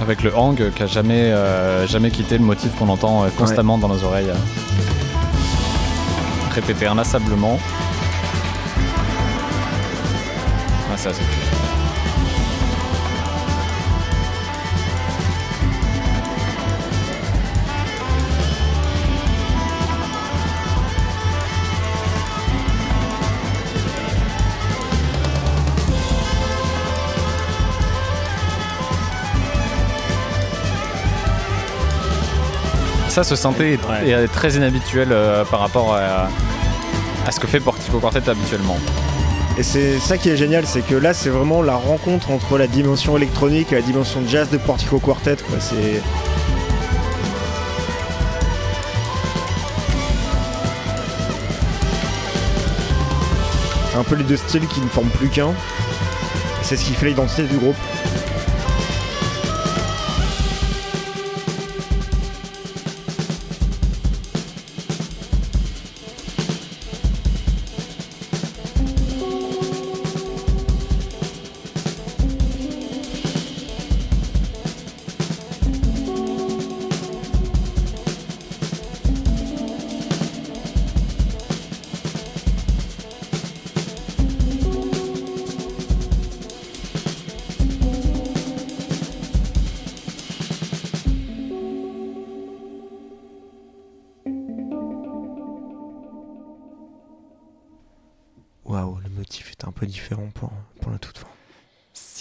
[0.00, 3.76] Avec le hang qui a jamais, euh, jamais quitté le motif qu'on entend euh, constamment
[3.76, 4.32] dans nos oreilles.
[6.54, 7.58] Répété inlassablement.
[10.90, 11.41] Ah, c'est assez cool.
[33.12, 34.08] Ça, ce synthé est, Ouais.
[34.08, 36.28] est très inhabituel euh, par rapport à,
[37.26, 38.78] à ce que fait Portico Quartet habituellement.
[39.58, 42.66] Et c'est ça qui est génial, c'est que là, c'est vraiment la rencontre entre la
[42.66, 45.36] dimension électronique et la dimension jazz de Portico Quartet.
[45.46, 45.58] Quoi.
[45.60, 46.00] C'est
[53.96, 55.52] un peu les deux styles qui ne forment plus qu'un.
[56.62, 57.76] C'est ce qui fait l'identité du groupe.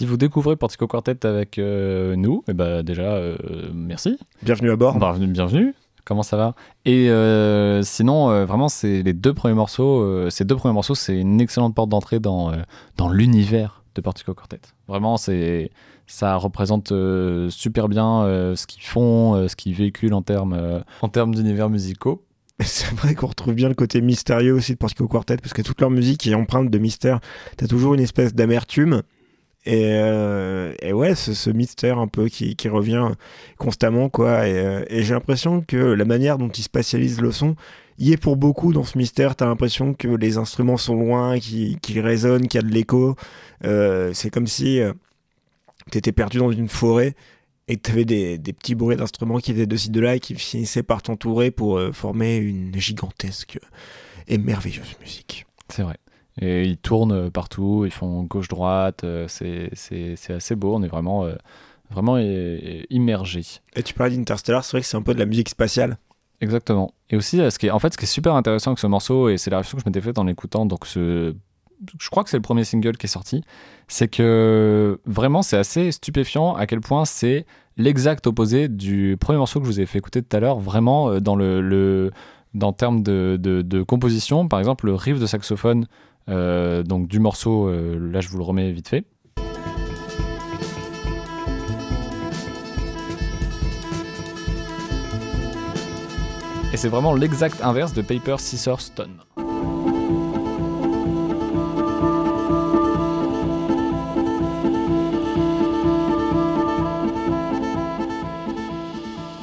[0.01, 3.37] Si vous découvrez Portico Quartet avec euh, nous, eh ben déjà, euh,
[3.71, 4.17] merci.
[4.41, 4.97] Bienvenue à bord.
[4.97, 5.75] Bienvenue, bienvenue.
[6.05, 6.55] Comment ça va?
[6.85, 10.27] Et euh, sinon, vraiment, c'est les deux premiers morceaux.
[10.31, 12.51] ces deux premiers morceaux, c'est une excellente porte d'entrée dans,
[12.97, 14.61] dans l'univers de Portico Quartet.
[14.87, 15.69] Vraiment, c'est
[16.07, 16.91] ça représente
[17.51, 18.23] super bien
[18.55, 22.25] ce qu'ils font, ce qu'ils véhiculent en termes en termes d'univers musicaux.
[22.61, 25.79] C'est vrai qu'on retrouve bien le côté mystérieux aussi de Portico Quartet, parce que toute
[25.79, 27.19] leur musique est empreinte de mystère.
[27.57, 29.03] T'as toujours une espèce d'amertume.
[29.65, 33.09] Et, euh, et ouais, ce, ce mystère un peu qui, revient
[33.57, 34.47] constamment, quoi.
[34.47, 37.55] Et, euh, et j'ai l'impression que la manière dont ils spatialisent le son
[37.99, 39.35] y est pour beaucoup dans ce mystère.
[39.35, 43.15] T'as l'impression que les instruments sont loin, qu'ils résonnent, qu'il y a de l'écho.
[43.63, 44.79] Euh, c'est comme si
[45.91, 47.15] t'étais perdu dans une forêt
[47.67, 50.33] et que t'avais des, petits bruits d'instruments qui étaient de ci, de là et qui
[50.33, 53.59] finissaient par t'entourer pour former une gigantesque
[54.27, 55.45] et merveilleuse musique.
[55.69, 55.97] C'est vrai.
[56.39, 59.69] Et ils tournent partout, ils font gauche-droite, euh, c'est
[60.29, 61.35] assez beau, on est vraiment, euh,
[61.89, 63.41] vraiment euh, immergé.
[63.75, 65.97] Et tu parlais d'Interstellar, c'est vrai que c'est un peu de la musique spatiale.
[66.39, 66.93] Exactement.
[67.09, 68.87] Et aussi, euh, ce qui est, en fait, ce qui est super intéressant avec ce
[68.87, 71.35] morceau, et c'est la réflexion que je m'étais faite en l'écoutant, donc ce,
[71.99, 73.43] je crois que c'est le premier single qui est sorti,
[73.87, 77.45] c'est que vraiment, c'est assez stupéfiant à quel point c'est
[77.77, 81.09] l'exact opposé du premier morceau que je vous ai fait écouter tout à l'heure, vraiment
[81.09, 82.11] euh, dans le, le
[82.53, 85.87] dans termes de, de, de composition, par exemple, le riff de saxophone euh,
[86.27, 89.05] donc du morceau, euh, là je vous le remets vite fait.
[96.73, 99.17] Et c'est vraiment l'exact inverse de Paper, Scissors, Stone.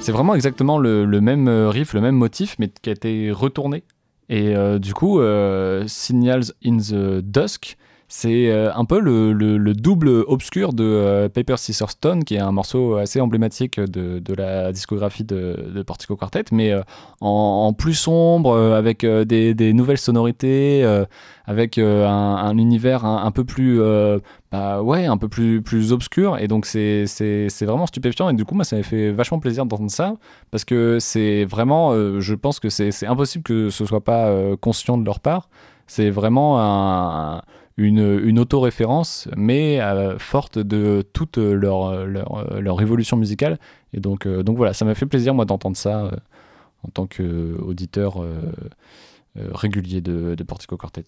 [0.01, 3.31] C'est vraiment exactement le, le même euh, riff, le même motif, mais qui a été
[3.31, 3.83] retourné.
[4.29, 7.77] Et euh, du coup, euh, Signals in the Dusk,
[8.11, 12.41] c'est euh, un peu le, le- le double obscur de Paper Scissors Stone, qui est
[12.41, 16.75] un morceau assez emblématique de, la discographie de, Portico Quartet, mais
[17.21, 20.85] en, plus sombre, avec des, nouvelles sonorités,
[21.45, 23.79] avec un, un univers un, peu plus,
[24.51, 26.39] bah ouais, un peu plus, plus obscur.
[26.39, 27.05] Et donc c'est
[27.63, 28.29] vraiment stupéfiant.
[28.31, 30.15] Et du coup, moi, ça m'a fait vachement plaisir d'entendre ça,
[30.51, 34.57] parce que c'est vraiment, euh, je pense que c'est impossible que ce soit pas euh,
[34.57, 35.49] conscient de leur part.
[35.87, 37.43] C'est vraiment un-
[37.77, 39.79] une, une autoréférence, mais
[40.19, 43.59] forte de toute leur, leur, leur évolution musicale.
[43.93, 46.11] Et donc, donc voilà, ça m'a fait plaisir, moi, d'entendre ça
[46.83, 48.17] en tant qu'auditeur
[49.37, 51.05] régulier de, de Portico Quartet.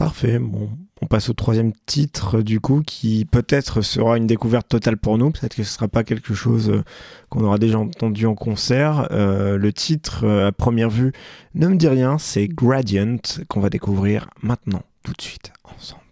[0.00, 0.38] Parfait.
[0.38, 0.70] Bon,
[1.02, 5.30] on passe au troisième titre du coup, qui peut-être sera une découverte totale pour nous.
[5.30, 6.82] Peut-être que ce sera pas quelque chose euh,
[7.28, 9.08] qu'on aura déjà entendu en concert.
[9.10, 11.12] Euh, le titre, euh, à première vue,
[11.54, 12.16] ne me dit rien.
[12.16, 16.09] C'est Gradient qu'on va découvrir maintenant, tout de suite, ensemble.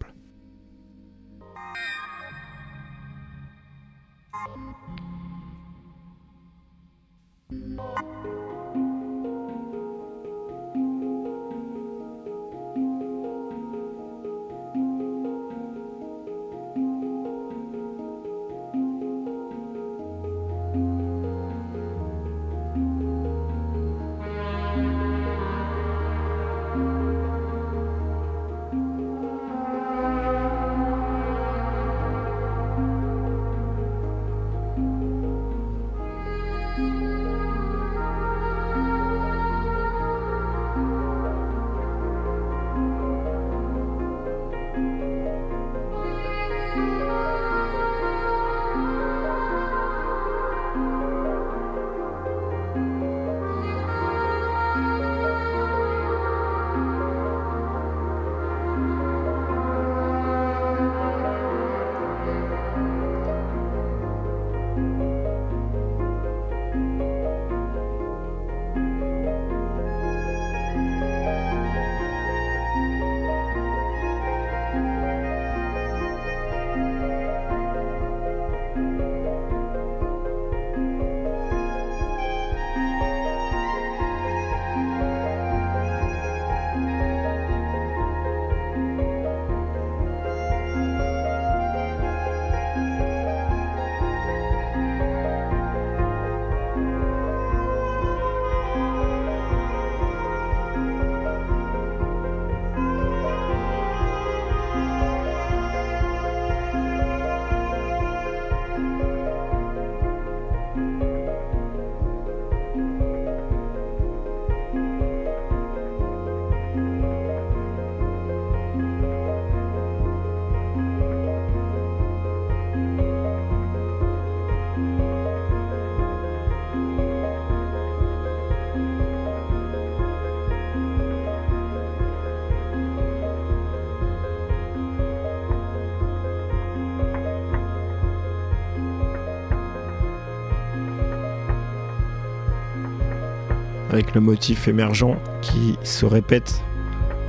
[144.13, 146.63] Le motif émergent qui se répète,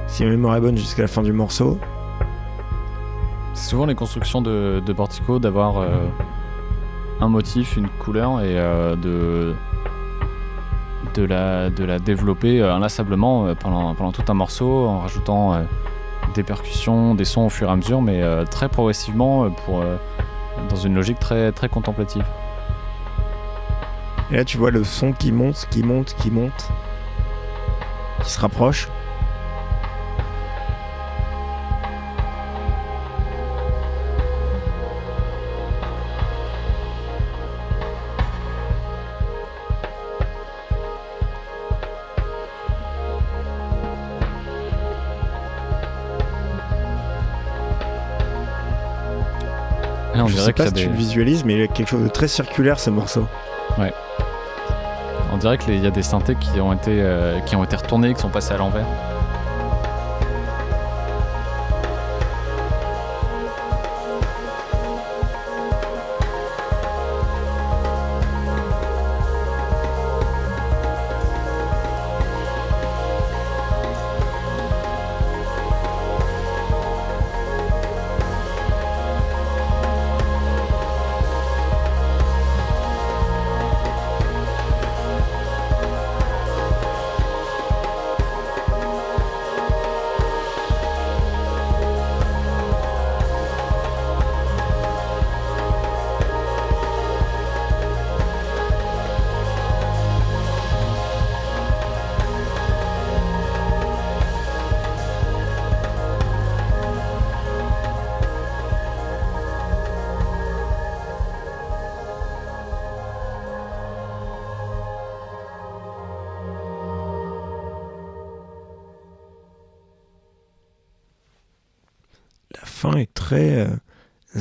[0.07, 1.79] si ma mémoire est bonne, jusqu'à la fin du morceau.
[3.55, 5.89] C'est souvent les constructions de, Portico d'avoir euh,
[7.21, 9.55] un motif, une couleur et euh, de,
[11.25, 15.63] la, développer euh, inlassablement pendant, tout un morceau en rajoutant
[16.35, 19.83] des percussions, des sons au fur et à mesure, mais très progressivement pour,
[20.69, 22.25] dans une logique très contemplative.
[24.33, 26.69] Et là, tu vois le son qui monte, qui monte, qui monte,
[28.23, 28.89] qui se rapproche.
[50.15, 52.03] On Je dirait sais pas si tu le visualises, mais il y a quelque chose
[52.03, 53.27] de très circulaire ce morceau.
[53.79, 53.83] On
[55.41, 58.21] dirait qu'il y a des synthés qui ont été, euh, qui ont été retournés, qui
[58.21, 58.87] sont passés à l'envers.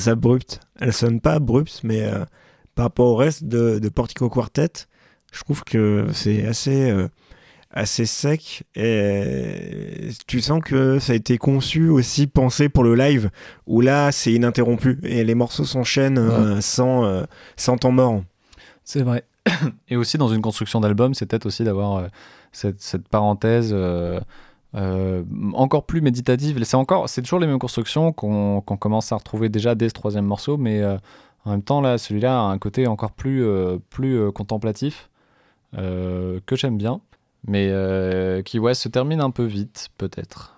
[0.07, 0.59] Euh, abrupte.
[0.79, 2.25] Elle sonne pas abrupte, mais euh,
[2.75, 4.71] par rapport au reste de, de Portico Quartet,
[5.31, 7.07] je trouve que c'est assez, euh,
[7.71, 8.63] assez sec.
[8.75, 13.29] Et tu sens que ça a été conçu aussi, pensé pour le live,
[13.67, 14.99] où là, c'est ininterrompu.
[15.03, 17.25] Et les morceaux s'enchaînent euh, sans,
[17.55, 18.23] sans temps mort.
[18.83, 19.23] C'est vrai.
[19.89, 22.07] Et aussi dans une construction d'album, c'est peut-être aussi d'avoir
[22.51, 23.75] cette, cette parenthèse
[24.75, 26.63] euh, encore plus méditative.
[26.63, 30.25] C'est encore, c'est toujours les mêmes constructions qu'on commence à retrouver déjà dès ce troisième
[30.25, 30.97] morceau, mais euh,
[31.45, 35.09] en même temps là, celui-là a un côté encore plus, euh, plus contemplatif
[35.73, 37.01] que j'aime bien.
[37.47, 37.71] Mais
[38.43, 40.57] qui ouais se termine un peu vite peut-être.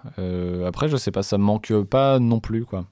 [0.65, 2.85] Après je sais pas, ça me manque pas non plus quoi.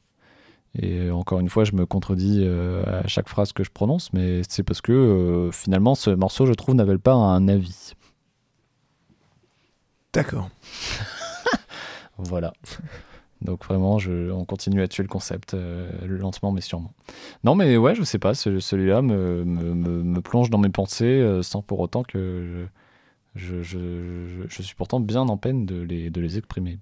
[0.75, 2.45] Et encore une fois, je me contredis
[2.85, 6.75] à chaque phrase que je prononce, mais c'est parce que finalement, ce morceau, je trouve,
[6.75, 7.93] n'avait pas un avis.
[10.13, 10.49] D'accord.
[12.21, 12.51] Voilà.
[13.41, 16.91] Donc vraiment, je, on continue à tuer le concept euh, lentement mais sûrement.
[17.45, 20.67] Non, mais ouais, je sais pas, ce- celui-là me, me, me- me plonge dans mes
[20.67, 22.67] pensées euh, sans pour autant que
[23.35, 26.79] je, je, je- je- je suis pourtant bien en peine de les, de les exprimer.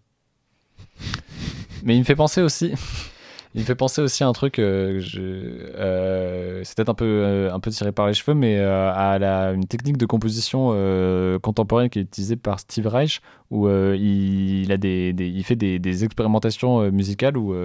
[1.83, 2.73] Mais il me fait penser aussi.
[3.57, 7.51] Il me fait penser aussi à un truc, euh, euh, c'est peut-être un peu, euh,
[7.51, 10.67] un peu tiré par les cheveux, mais à la, une technique de composition
[11.41, 16.03] contemporaine qui est utilisée par Steve Reich, où il, a des, il fait des, des
[16.03, 17.55] expérimentations musicales où,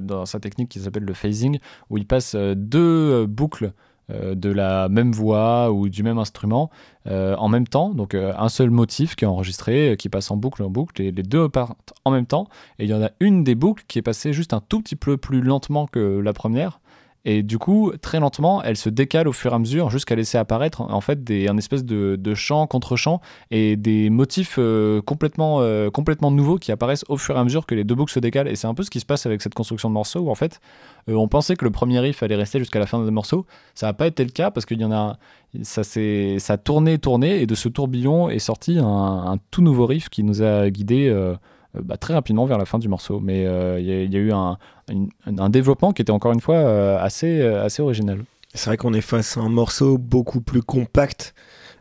[0.00, 1.58] dans sa technique qui s'appelle le phasing,
[1.90, 3.72] où il passe deux boucles
[4.10, 6.70] de la même voix ou du même instrument
[7.06, 10.30] euh, en même temps, donc euh, un seul motif qui est enregistré, euh, qui passe
[10.30, 12.46] en boucle en boucle, et les deux partent en même temps,
[12.78, 14.96] et il y en a une des boucles qui est passée juste un tout petit
[14.96, 16.79] peu plus lentement que la première,
[17.24, 20.38] et du coup, très lentement, elle se décale au fur et à mesure jusqu'à laisser
[20.38, 25.60] apparaître en fait un espèce de, de chant contre chant et des motifs euh, complètement,
[25.60, 28.20] euh, complètement nouveaux qui apparaissent au fur et à mesure que les deux boucles se
[28.20, 28.48] décalent.
[28.48, 30.34] Et c'est un peu ce qui se passe avec cette construction de morceaux où en
[30.34, 30.60] fait,
[31.08, 33.44] euh, on pensait que le premier riff allait rester jusqu'à la fin des morceaux.
[33.74, 35.18] Ça n'a pas été le cas parce qu'il y en a,
[35.62, 39.62] ça, s'est- ça a tourné, tourné et de ce tourbillon est sorti un, un tout
[39.62, 41.08] nouveau riff qui nous a guidés.
[41.74, 43.20] Euh, euh, bah, très rapidement vers la fin du morceau.
[43.20, 44.58] Mais euh, il y, a- il y a eu un,
[44.90, 45.08] une-
[45.38, 48.24] un développement qui était encore une fois euh, assez, euh, assez original.
[48.54, 51.34] C'est vrai qu'on est face à un morceau beaucoup plus compact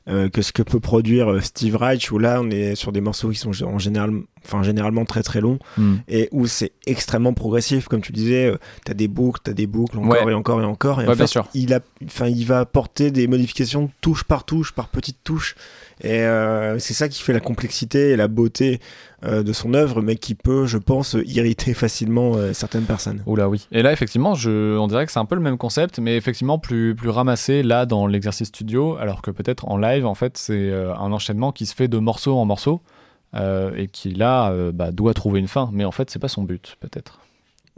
[0.07, 3.01] euh, que ce que peut produire euh, Steve Reich, où là on est sur des
[3.01, 4.11] morceaux qui sont en général
[4.43, 5.95] enfin généralement très très longs, Hmm.
[6.07, 9.97] et où c'est extrêmement progressif, comme tu disais, euh, t'as des boucles, t'as des boucles,
[9.99, 10.31] encore Ouais.
[10.31, 11.47] et encore et encore, et en Ouais, bien fait, sûr.
[11.53, 11.79] il a,
[12.27, 15.55] il va apporter des modifications touche par touche, par petite touche,
[16.01, 18.79] et euh, c'est ça qui fait la complexité et la beauté
[19.25, 23.21] euh, de son œuvre, mais qui peut, je pense, irriter facilement euh, certaines personnes.
[23.25, 23.67] Oula oui.
[23.71, 26.57] Et là effectivement, je, on dirait que c'est un peu le même concept, mais effectivement
[26.57, 30.71] plus, plus ramassé là dans l'exercice studio, alors que peut-être en live en fait c'est
[30.73, 32.81] un enchaînement qui se fait de morceau en morceau
[33.35, 36.77] et qui là bah, doit trouver une fin, mais en fait c'est pas son but
[36.79, 37.19] peut-être.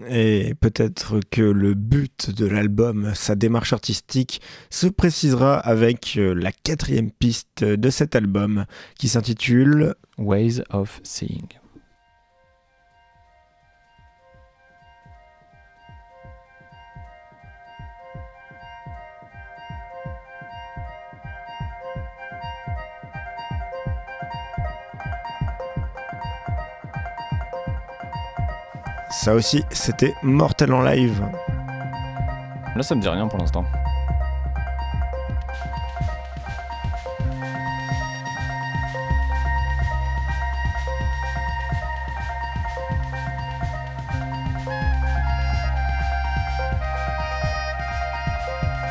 [0.10, 6.52] Et peut-être que le but de l'album, sa démarche artistique, se précisera avec euh, la
[6.52, 8.66] quatrième piste de cet album,
[8.98, 11.61] qui s'intitule Ways of Seeing.
[29.12, 31.22] Ça aussi, c'était Mortel en live.
[32.76, 33.66] Là ça me dit rien pour l'instant.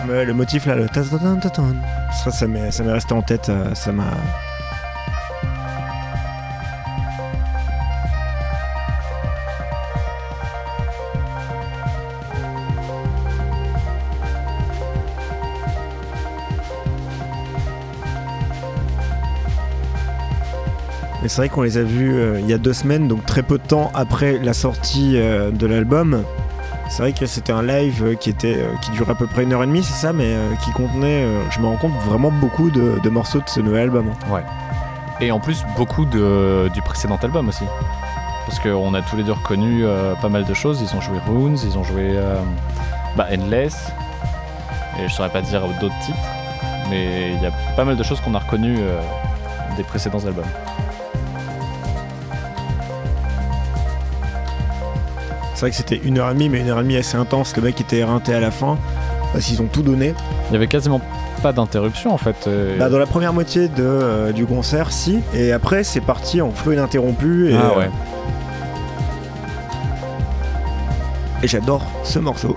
[0.06, 3.74] Ouais, le motif là, le ta ça, ça m'est ça m'est resté en tête, euh,
[3.74, 4.10] ça m'a.
[21.30, 23.56] C'est vrai qu'on les a vus euh, il y a deux semaines, donc très peu
[23.56, 26.24] de temps après la sortie euh, de l'album.
[26.88, 29.52] C'est vrai que c'était un live euh, qui était qui dure à peu près une
[29.52, 33.08] heure et demie, c'est ça, mais qui contenait, je me rends compte, vraiment beaucoup de,
[33.08, 34.08] morceaux de ce nouvel album.
[34.08, 34.42] hein.
[35.20, 37.64] Et en plus, beaucoup du précédent album aussi.
[38.46, 39.84] Parce qu'on a tous les deux reconnu
[40.20, 40.82] pas mal de choses.
[40.82, 42.18] Ils ont joué Runes, ils ont joué
[43.16, 43.92] bah, Endless.
[44.98, 46.18] Et je saurais pas dire d'autres titres.
[46.88, 48.80] Mais il y a pas mal de choses qu'on a reconnues
[49.76, 50.42] des précédents albums.
[55.60, 57.54] C'est vrai que c'était une heure et demie, mais une heure et demie assez intense.
[57.54, 58.78] Le mec était éreinté à la fin,
[59.34, 60.14] parce qu'ils ont tout donné.
[60.48, 61.02] Il y avait quasiment
[61.42, 62.46] pas d'interruption en fait.
[62.46, 65.18] euh, Bah, dans la première moitié de, euh, du concert, si.
[65.34, 67.50] Et après, c'est parti en flot ininterrompu.
[67.50, 67.90] Et, ah euh, ouais.
[71.42, 72.56] et j'adore ce morceau.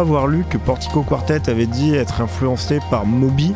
[0.00, 3.54] Avoir lu que Portico Quartet avait dit être influencé par Moby.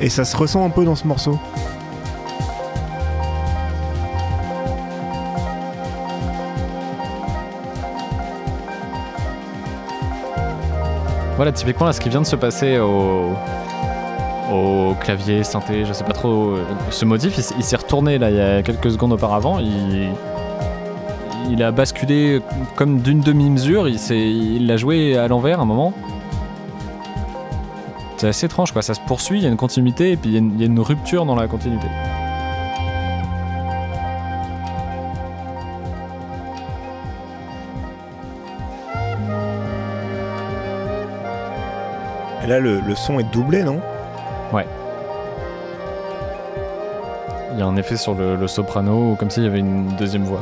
[0.00, 1.38] Et ça se ressent un peu dans ce morceau.
[11.36, 13.32] Voilà, typiquement là, ce qui vient de se passer au,
[14.52, 16.50] au clavier, synthé, je sais pas trop.
[16.50, 19.58] euh, Ce motif, il, il s'est retourné là il y a quelques secondes auparavant.
[19.58, 20.10] Il,
[21.50, 22.40] il a basculé
[22.76, 23.88] comme d'une demi-mesure.
[23.88, 25.92] Il l'a joué à l'envers à un moment.
[28.16, 28.82] C'est assez étrange quoi.
[28.82, 30.60] Ça se poursuit, il y a une continuité et puis il y a une, il
[30.60, 31.86] y a une rupture dans la continuité.
[42.42, 43.80] Et là, le, le son est doublé, non?
[47.52, 50.22] Il y a un effet sur le, le soprano, comme s'il y avait une deuxième
[50.22, 50.40] voix.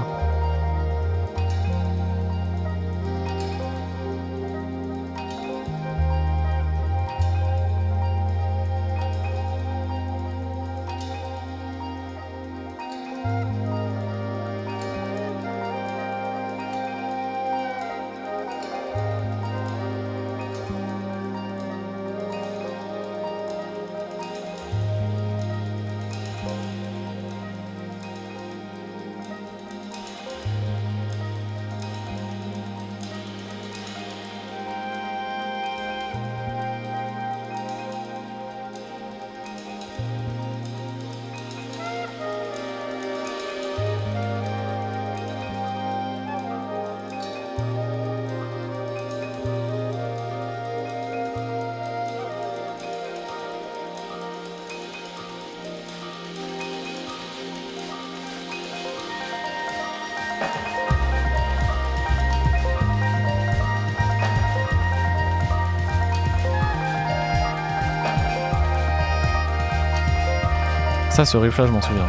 [71.18, 72.06] Ça, ce riff-là, je m'en souviens.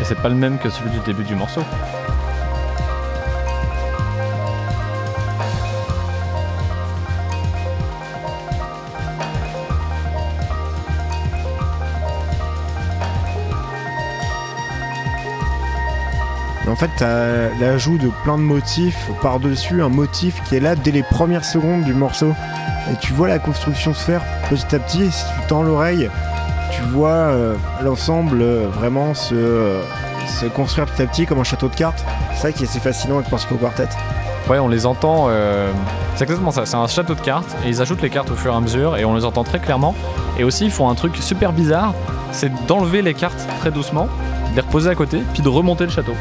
[0.00, 1.60] Et c'est pas le même que celui du début du morceau.
[16.66, 20.92] En fait, t'as l'ajout de plein de motifs par-dessus, un motif qui est là dès
[20.92, 22.34] les premières secondes du morceau.
[22.90, 26.08] Et tu vois la construction se faire petit à petit, et si tu tends l'oreille,
[26.82, 29.82] tu vois euh, l'ensemble euh, vraiment se, euh,
[30.26, 32.04] se construire petit à petit comme un château de cartes.
[32.34, 33.88] C'est ça qui est assez fascinant avec Particle Quartet.
[34.48, 35.28] Ouais, on les entend.
[36.16, 36.66] C'est exactement ça.
[36.66, 38.96] C'est un château de cartes et ils ajoutent les cartes au fur et à mesure
[38.96, 39.94] et on les entend très clairement.
[40.36, 41.94] Et aussi, ils font un truc super bizarre
[42.32, 44.08] c'est d'enlever les cartes très doucement,
[44.50, 46.14] de les reposer à côté, puis de remonter le château.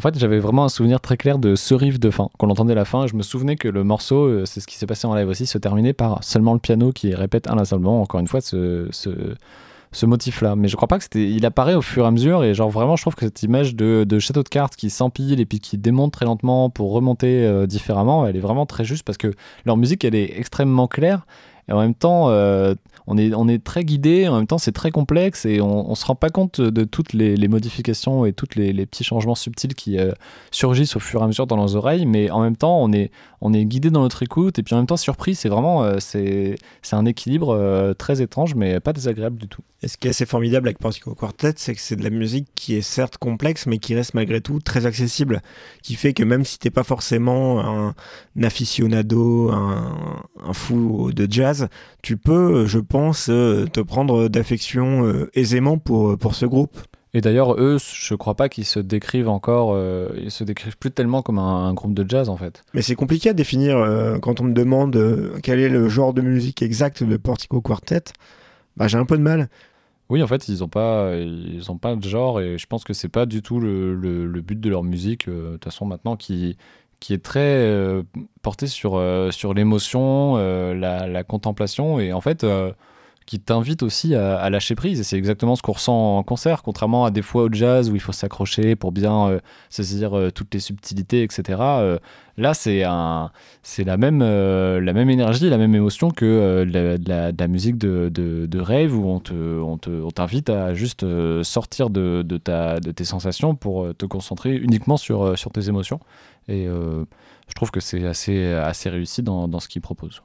[0.00, 2.30] En fait, j'avais vraiment un souvenir très clair de ce riff de fin.
[2.38, 4.78] Quand on entendait la fin, je me souvenais que le morceau, euh, c'est ce qui
[4.78, 8.18] s'est passé en live aussi, se terminait par seulement le piano qui répète inlassablement, encore
[8.18, 8.88] une fois, ce,
[10.02, 10.56] motif-là.
[10.56, 11.30] Mais je crois pas que c'était.
[11.30, 13.76] Il apparaît au fur et à mesure, et genre vraiment, je trouve que cette image
[13.76, 17.44] de, de château de cartes qui s'empile et puis qui démonte très lentement pour remonter
[17.44, 19.34] euh, différemment, elle est vraiment très juste parce que
[19.66, 21.26] leur musique, elle est extrêmement claire.
[21.70, 22.74] En même temps, euh,
[23.06, 23.16] on,
[23.48, 26.30] est, très guidé, en même temps c'est très complexe et on, on se rend pas
[26.30, 30.12] compte de toutes les, modifications et tous les, les petits changements subtils qui euh,
[30.50, 33.10] surgissent au fur et à mesure dans nos oreilles, mais en même temps on est,
[33.40, 35.96] on est guidé dans notre écoute et puis en même temps surpris, c'est vraiment euh,
[35.98, 36.56] c'est,
[36.92, 39.62] un équilibre euh, très étrange mais pas désagréable du tout.
[39.82, 42.48] Et ce qui est assez formidable avec Particle Quartet, c'est que c'est de la musique
[42.54, 45.40] qui est certes complexe, mais qui reste malgré tout très accessible.
[45.82, 47.94] Qui fait que même si t'es pas forcément un
[48.42, 51.68] aficionado, un, un fou de jazz,
[52.02, 56.78] tu peux, je pense, euh, te prendre d'affection aisément pour, pour ce groupe.
[57.12, 60.92] Et d'ailleurs, eux, je crois pas qu'ils se décrivent encore, euh, ils se décrivent plus
[60.92, 62.62] tellement comme un, un groupe de jazz en fait.
[62.72, 66.14] Mais c'est compliqué à définir euh, quand on me demande euh, quel est le genre
[66.14, 68.04] de musique exact de Portico Quartet.
[68.76, 69.48] Bah, j'ai un peu de mal.
[70.08, 72.92] Oui, en fait, ils ont pas, ils ont pas de genre et je pense que
[72.92, 75.26] c'est pas du tout le, le- le but de leur musique.
[75.28, 76.56] euh, De toute façon, maintenant, qui,
[77.00, 77.68] qui est très
[78.42, 82.44] porté sur, sur l'émotion, la, la contemplation et en fait,
[83.30, 84.98] qui t'invite aussi à, lâcher prise.
[84.98, 87.94] Et c'est exactement ce qu'on ressent en concert, contrairement à des fois au jazz où
[87.94, 91.60] il faut s'accrocher pour bien euh, saisir euh, toutes les subtilités, etc.
[91.60, 91.98] Euh,
[92.38, 93.30] là, c'est un,
[93.62, 98.46] c'est la même, la même énergie, la même émotion que de, la, musique de, de,
[98.46, 101.06] de rêve où on te, on te, on t'invite à juste
[101.44, 106.00] sortir de, de, ta, de tes sensations pour te concentrer uniquement sur, sur tes émotions.
[106.48, 110.20] Et je trouve que c'est assez, assez réussi dans, dans ce qu'ils proposent.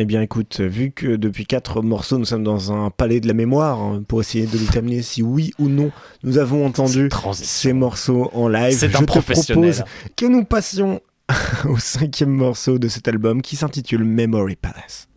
[0.00, 3.34] Eh bien, écoute, vu que depuis quatre morceaux, nous sommes dans un palais de la
[3.34, 5.90] mémoire, hein, pour essayer de déterminer si oui ou non
[6.22, 9.44] nous avons entendu ces morceaux en live, C'est je te propose
[10.16, 11.00] que nous passions
[11.68, 15.08] au cinquième morceau de cet album qui s'intitule Memory Palace.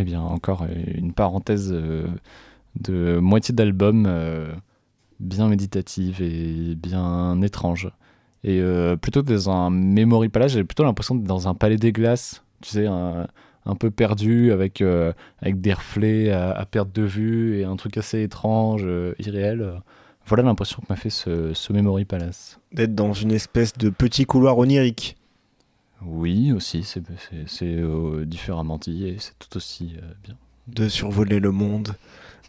[0.00, 2.06] Eh bien, encore une parenthèse euh,
[2.80, 4.50] de moitié d'album euh,
[5.18, 7.90] bien méditative et bien étrange.
[8.42, 11.92] Et euh, plutôt dans un Memory Palace, j'ai plutôt l'impression d'être dans un palais des
[11.92, 13.26] glaces, tu sais, un,
[13.78, 14.82] peu perdu avec,
[15.42, 18.88] avec des reflets à, à perte de vue et un truc assez étrange,
[19.18, 19.82] irréel.
[20.24, 22.58] Voilà l'impression que m'a fait ce Memory Palace.
[22.72, 25.18] D'être dans une espèce de petit couloir onirique.
[26.02, 27.02] Oui, aussi, c'est
[27.62, 30.36] euh, différemment dit et c'est tout aussi euh, bien.
[30.68, 31.94] de survoler le monde,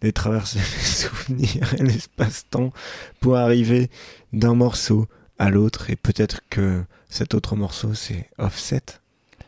[0.02, 2.72] de traverser les souvenirs et l'espace-temps
[3.20, 3.90] pour arriver
[4.34, 5.90] d'un morceau à l'autre.
[5.90, 8.84] Et peut-être que cet autre morceau, c'est Offset.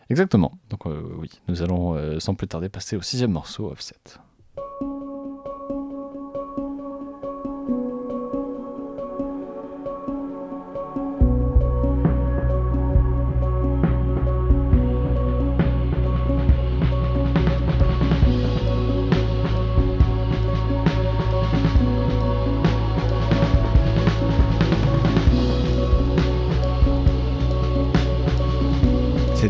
[0.10, 0.52] Exactement.
[0.70, 3.96] Donc euh, oui, nous allons euh, sans plus tarder passer au sixième morceau, Offset.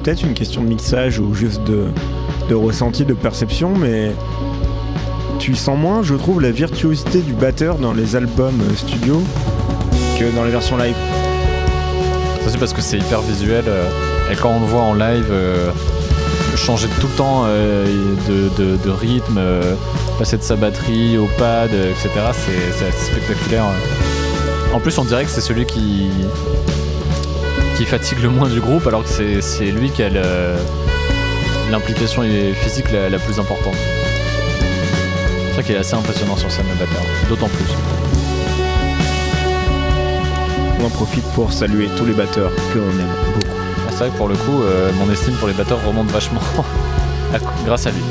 [0.03, 1.85] Peut-être une question de mixage ou juste de,
[2.49, 4.11] de ressenti, de perception, mais
[5.39, 9.21] tu sens moins, je trouve, la virtuosité du batteur dans les albums euh, studio
[10.19, 10.95] que dans les versions live.
[12.43, 13.87] Ça c'est parce que c'est hyper visuel euh,
[14.31, 15.71] et quand on le voit en live, euh,
[16.55, 19.39] changer tout le temps de, de- rythme,
[20.19, 22.09] passer de sa batterie au pad, etc.
[22.31, 23.65] C'est assez spectaculaire.
[24.73, 26.09] En plus, on dirait que c'est celui qui
[27.77, 29.09] qui fatigue le moins du groupe, alors que
[29.41, 30.09] c'est- lui qui a
[31.71, 32.23] l'implication
[32.61, 33.75] physique la, la plus importante.
[35.47, 37.73] C'est vrai qu'il est assez impressionnant sur scène le batteur, d'autant plus.
[40.79, 43.39] On en profite pour saluer tous les batteurs que l'on aime beaucoup.
[43.87, 46.41] Ah, C'est vrai que pour le coup, euh, mon estime pour les batteurs remonte vachement
[47.33, 48.01] à- grâce à lui.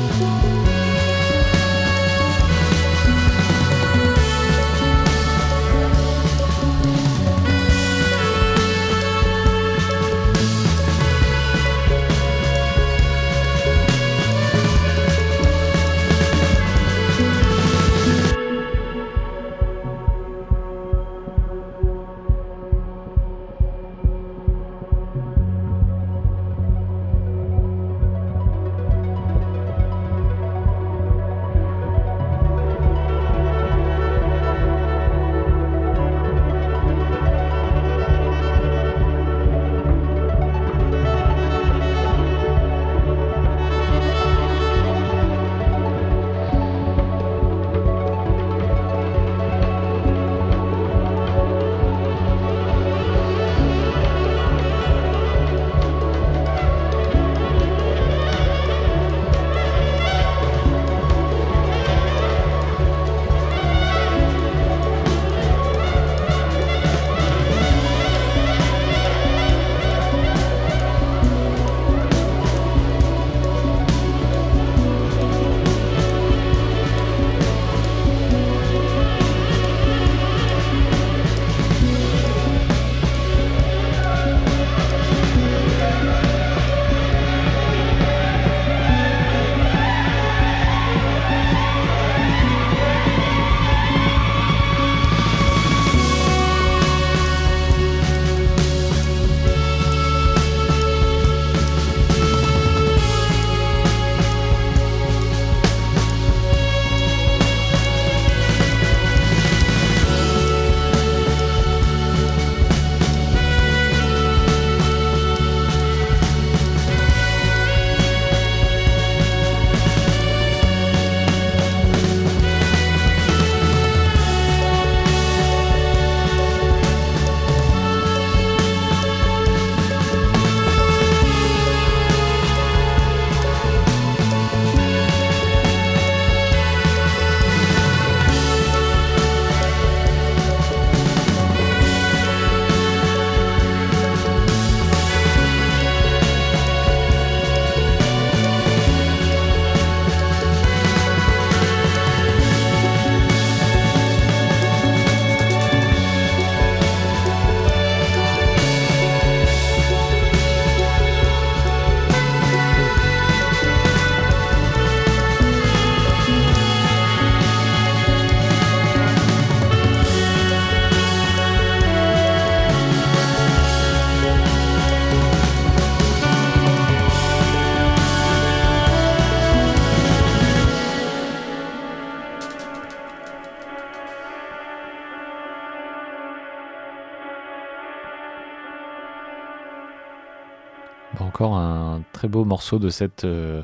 [192.33, 193.61] Beau morceau de cette euh,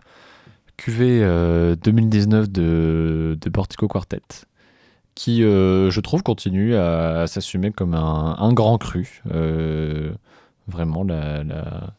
[0.78, 4.22] cuvée euh, 2019 de, de Portico Quartet,
[5.16, 9.22] qui, euh, je trouve, continue à, s'assumer comme un, grand cru.
[9.32, 10.12] Euh,
[10.68, 11.94] vraiment, la, la-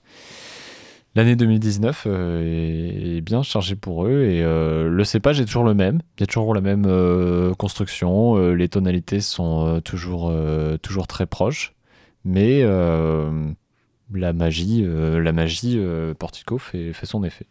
[1.17, 5.75] l'année 2019 euh, est, bien chargée pour eux et euh, le cépage est toujours le
[5.75, 6.01] même.
[6.17, 10.77] Il y a toujours la même euh, construction, euh, les tonalités sont euh, toujours, euh,
[10.79, 11.75] toujours très proches,
[12.25, 13.51] mais euh,
[14.15, 17.47] la magie, euh, la magie euh, Portico fait, son effet.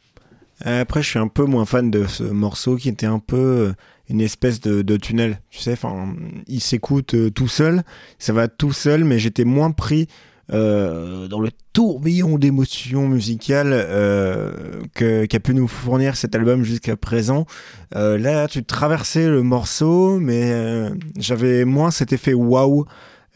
[0.65, 3.73] Après, je suis un peu moins fan de ce morceau qui était un peu euh,
[4.09, 5.39] une espèce de, tunnel.
[5.49, 6.13] Tu sais, enfin,
[6.47, 7.83] il s'écoute tout seul,
[8.17, 10.07] ça va tout seul, mais j'étais moins pris
[10.51, 13.85] dans le tourbillon d'émotions musicales
[14.95, 17.45] qu'a pu nous fournir cet album jusqu'à présent.
[17.93, 20.89] Là, tu traversais le morceau, mais
[21.19, 22.85] j'avais moins cet effet waouh,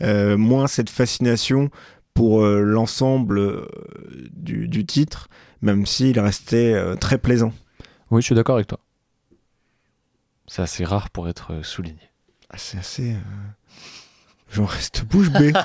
[0.02, 1.70] moins cette fascination
[2.14, 3.68] pour euh, l'ensemble euh,
[4.32, 5.30] du, du titre
[5.64, 7.54] même s'il restait euh, très plaisant.
[8.12, 8.80] Oui, je suis d'accord avec toi.
[10.46, 12.02] C'est assez rare pour être souligné.
[12.50, 13.16] Ah, c'est assez.
[14.52, 15.54] J'en reste bouche bée.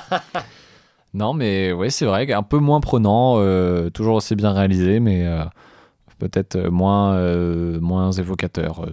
[1.15, 5.25] Non, mais oui, c'est vrai, un peu moins prenant, euh, toujours aussi bien réalisé, mais
[5.25, 5.43] euh,
[6.19, 8.87] peut-être moins, euh, moins évocateur,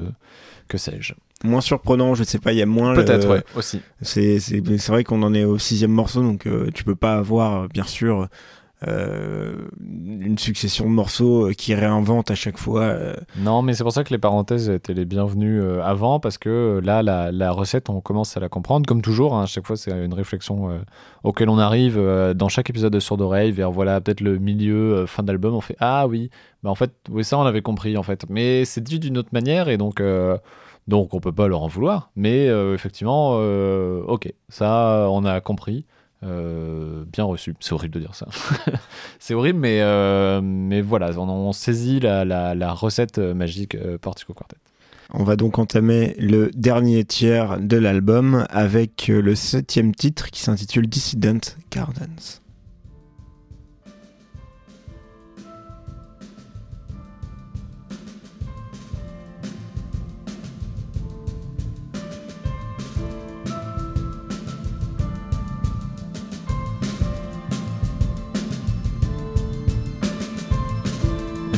[0.67, 1.13] que sais-je.
[1.45, 2.95] Moins surprenant, je sais pas, il y a moins.
[2.95, 3.81] Peut-être, euh, ouais, aussi.
[4.03, 7.15] C'est c'est- c'est vrai qu'on en est au sixième morceau, donc euh, tu peux pas
[7.15, 8.29] avoir, euh, bien sûr,
[8.87, 12.83] euh, une succession de morceaux qui réinventent à chaque fois.
[12.83, 16.81] euh, Non, mais c'est pour ça que les parenthèses étaient les bienvenues avant, parce que
[16.85, 18.87] là, la, la recette, on commence à la comprendre.
[18.87, 20.79] Comme toujours, hein, à chaque fois, c'est une réflexion euh,
[21.25, 21.99] auquel on arrive
[22.35, 25.55] dans chaque épisode de Sourd vers voilà, peut-être le milieu, fin d'album.
[25.55, 26.31] On fait Ah oui,
[26.63, 28.27] bah, en fait, oui, ça, on l'avait compris, en fait.
[28.29, 30.03] Mais c'est dit d'une autre manière, et donc.
[30.89, 35.41] Donc on peut pas leur en vouloir, mais euh, effectivement, euh, ok, ça on a
[35.41, 35.85] compris,
[36.25, 37.55] Euh, bien reçu.
[37.61, 38.27] C'est horrible de dire ça.
[39.19, 44.57] c'est horrible, mais, voilà, on, on saisit la, la, recette magique Portico Quartet.
[45.13, 50.89] On va donc entamer le dernier tiers de l'album avec le septième titre qui s'intitule
[50.89, 52.41] Dissident Gardens.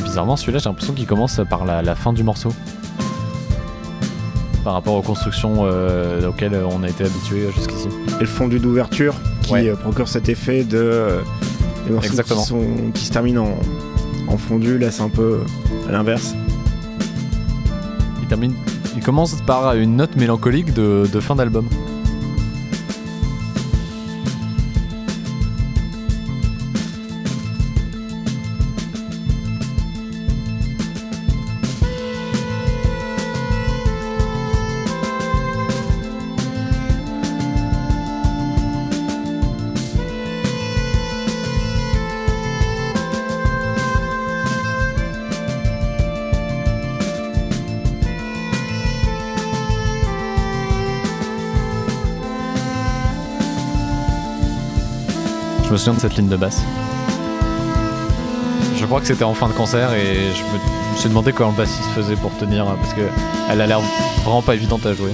[0.09, 2.51] Bizarrement, celui-là, j'ai l'impression qu'il commence par la, la fin du morceau.
[4.63, 7.87] Par rapport aux constructions euh, auxquelles on a été habitué jusqu'ici.
[8.17, 9.69] Et le fondu d'ouverture qui Ouais.
[9.69, 11.21] euh, procure cet effet de euh,
[11.87, 12.41] les morceaux Exactement.
[12.41, 13.45] Qui, sont- qui se terminent
[14.27, 14.77] en, en fondu.
[14.77, 15.39] Là, c'est un peu
[15.87, 16.35] à l'inverse.
[18.21, 18.53] Il, termine,
[18.95, 21.67] il commence par une note mélancolique de, de fin d'album.
[55.69, 56.63] Je me souviens de cette ligne de basse.
[58.75, 61.57] Je crois que c'était en fin de concert et je me, suis demandé comment le
[61.57, 63.01] bassiste faisait pour tenir parce que
[63.51, 63.79] elle a l'air
[64.23, 65.11] vraiment pas évidente à jouer.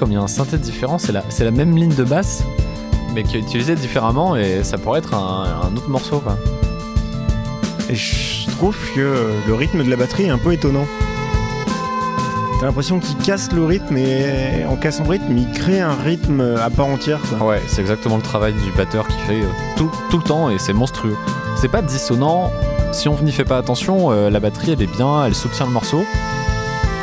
[0.00, 2.42] Comme il y a un synthé différent, c'est la, c'est la même ligne de basse,
[3.14, 6.20] mais qui est utilisée différemment et ça pourrait être un, un autre morceau.
[6.20, 6.38] Quoi.
[7.90, 10.86] Et je trouve que le rythme de la batterie est un peu étonnant.
[12.58, 16.56] T'as l'impression qu'il casse le rythme et en cassant le rythme, il crée un rythme
[16.58, 17.20] à part entière.
[17.28, 17.48] Quoi.
[17.48, 20.58] Ouais, c'est exactement le travail du batteur qui fait euh, tout, tout le temps et
[20.58, 21.16] c'est monstrueux.
[21.56, 22.50] C'est pas dissonant,
[22.92, 25.72] si on n'y fait pas attention, euh, la batterie elle est bien, elle soutient le
[25.72, 26.06] morceau.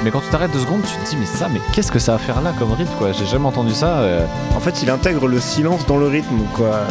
[0.03, 2.13] Mais quand tu t'arrêtes deux secondes, tu te dis mais ça, mais qu'est-ce que ça
[2.13, 3.11] va faire là comme rythme quoi?
[3.11, 3.87] J'ai jamais entendu ça.
[3.99, 4.25] euh.
[4.55, 6.81] En fait, il intègre le silence dans le rythme, quoi.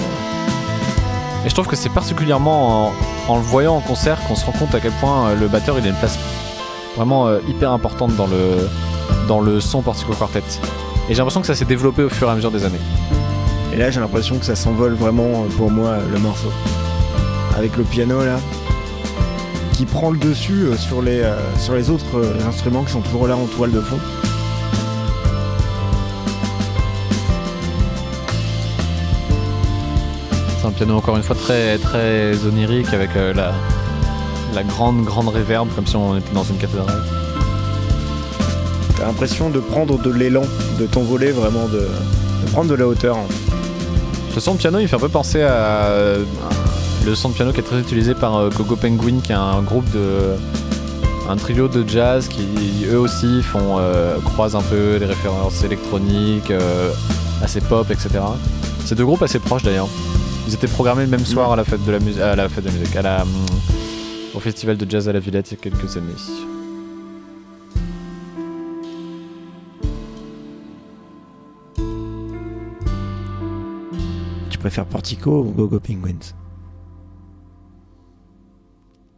[1.45, 2.93] Et je trouve que c'est particulièrement en,
[3.29, 5.79] en le voyant en concert qu'on se rend compte à quel point euh, le batteur
[5.79, 6.19] il a une place
[6.97, 8.69] vraiment euh, hyper importante dans le,
[9.29, 10.43] dans le son Portico Quartet.
[11.09, 12.81] Et j'ai l'impression que ça s'est développé au fur et à mesure des années.
[13.73, 16.51] Et là, j'ai l'impression que ça s'envole vraiment euh, pour moi, le morceau.
[17.57, 18.37] Avec le piano, là,
[19.77, 23.03] qui prend le dessus euh, sur les, euh, sur les autres euh, instruments qui sont
[23.03, 23.99] toujours là en toile de fond.
[30.59, 33.53] C'est un piano encore une fois très, très onirique avec la,
[34.55, 37.05] la grande, grande réverb comme si on était dans une cathédrale.
[38.97, 40.43] T'as l'impression de prendre de l'élan,
[40.81, 43.19] de t'envoler vraiment, de, de prendre de la hauteur.
[44.35, 45.91] Le son de piano, il fait un peu penser à
[47.07, 49.63] le son de piano qui est très utilisé par euh, Gogo Penguin, qui est un
[49.63, 50.35] groupe de.
[51.29, 53.79] un trio de jazz qui eux aussi font.
[53.79, 56.91] euh, croisent un peu les références électroniques, euh,
[57.43, 58.11] assez pop, etc.
[58.85, 59.89] C'est deux groupes assez proches d'ailleurs.
[60.49, 62.21] Ils étaient programmés le même soir à la fête de la musique.
[62.21, 63.25] à la fête de la musique, à la.
[64.35, 66.13] au festival de jazz à la Villette il y a quelques années.
[74.51, 76.35] Tu préfères Portico ou Gogo Penguins?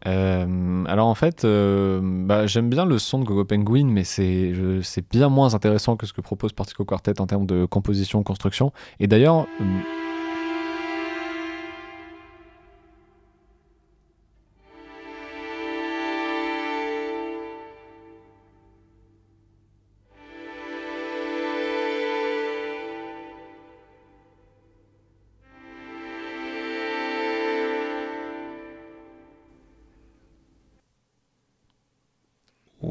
[0.08, 4.52] Euh, alors en fait, euh, bah, j'aime bien le son de Gogo Penguin, mais c'est
[5.10, 8.72] bien moins intéressant que ce que propose Partico Quartet en termes de composition, construction.
[9.00, 9.46] Et d'ailleurs,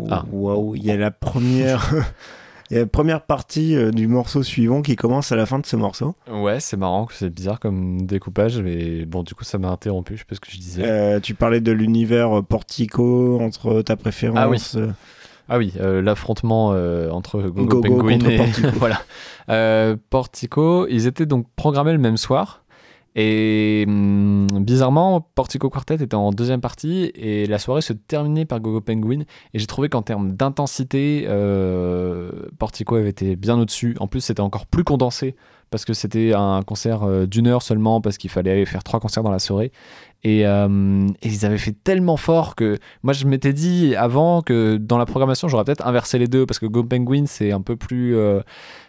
[0.09, 0.25] Ah.
[0.31, 1.93] Waouh, il y a la première.
[2.69, 5.57] Il y a la première partie euh, du morceau suivant qui commence à la fin
[5.57, 6.15] de ce morceau.
[6.29, 10.15] ouais, c'est marrant, c'est bizarre comme découpage, mais bon, du coup, ça m'a interrompu.
[10.15, 10.83] Je sais pas ce que je disais.
[10.85, 14.37] Euh, tu parlais de l'univers euh, Portico entre ta préférence.
[14.37, 14.59] Ah oui.
[14.75, 14.91] euh,
[15.47, 16.71] Ah oui, l'affrontement
[17.13, 18.67] entre Gogo, Gogo Penguin et Portico.
[18.75, 19.95] voilà.
[20.09, 22.63] Portico, ils étaient donc programmés le même soir.
[23.19, 28.59] Et hum, bizarrement, Portico Quartet était en deuxième partie et la soirée se terminait par
[28.59, 29.21] Gogo Penguin.
[29.55, 33.97] Et j'ai trouvé qu'en termes d'intensité, euh, Portico avait été bien au-dessus.
[33.99, 35.35] En plus, c'était encore plus condensé
[35.69, 39.23] parce que c'était un concert euh, d'une heure seulement parce qu'il fallait faire trois concerts
[39.23, 39.71] dans la soirée.
[40.23, 44.77] Et, euh, et ils avaient fait tellement fort que moi je m'étais dit avant que
[44.77, 47.75] dans la programmation j'aurais peut-être inversé les deux parce que Go Penguin c'est un peu
[47.75, 48.41] plus euh,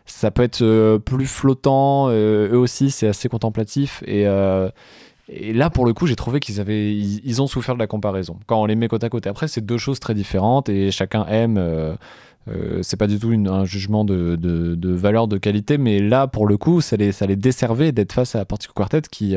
[0.09, 4.71] ça peut être euh, plus flottant euh, eux aussi c'est assez contemplatif et euh,
[5.31, 8.39] et là, pour le coup, j'ai trouvé qu'ils avaient, ils, ont souffert de la comparaison.
[8.47, 9.27] Quand on les met côte à côte.
[9.27, 11.59] Après, c'est deux choses très différentes et chacun aime.
[11.59, 11.95] euh,
[12.81, 16.81] c'est pas du tout un jugement de, valeur de qualité, mais là, pour le coup,
[16.81, 19.37] ça les, ça les desservait d'être face à Portico Quartet qui,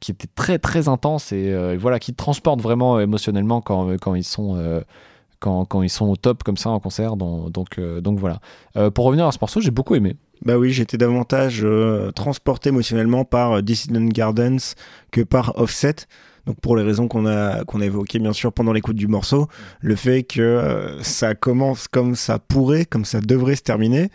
[0.00, 4.24] qui était très très intense et, et voilà, qui transporte vraiment émotionnellement quand, quand ils
[4.24, 4.82] sont.
[5.44, 8.40] Quand, ils sont au top comme ça en concert, euh, donc voilà.
[8.76, 10.16] Euh, pour revenir à ce morceau, j'ai beaucoup aimé.
[10.44, 14.74] Bah oui, j'étais davantage euh, transporté émotionnellement par Dissident Gardens
[15.10, 15.96] que par Offset.
[16.46, 19.48] Donc pour les raisons qu'on a qu'on a évoquées bien sûr pendant l'écoute du morceau,
[19.80, 24.10] le fait que ça commence comme ça pourrait, comme ça devrait se terminer.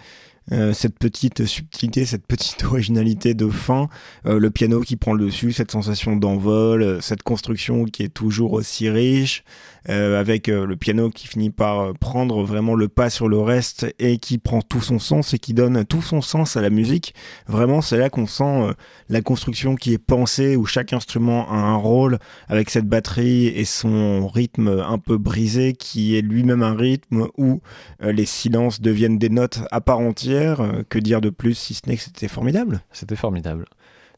[0.74, 3.88] Cette petite subtilité, cette petite originalité de fin,
[4.26, 8.90] le piano qui prend le dessus, cette sensation d'envol, cette construction qui est toujours aussi
[8.90, 9.44] riche,
[9.88, 13.40] euh, avec euh, le piano qui finit par euh, prendre vraiment le pas sur le
[13.40, 16.70] reste et qui prend tout son sens et qui donne tout son sens à la
[16.70, 17.14] musique.
[17.48, 18.74] Vraiment, c'est là qu'on sent
[19.08, 23.66] la construction qui est pensée, où chaque instrument a un rôle, avec cette batterie et
[23.66, 27.62] son rythme un peu brisé, qui est lui-même un rythme où
[28.02, 30.62] les silences deviennent des notes à part entière.
[30.90, 32.82] Que dire de plus si ce n'est que c'était formidable?
[32.92, 33.66] C'était formidable.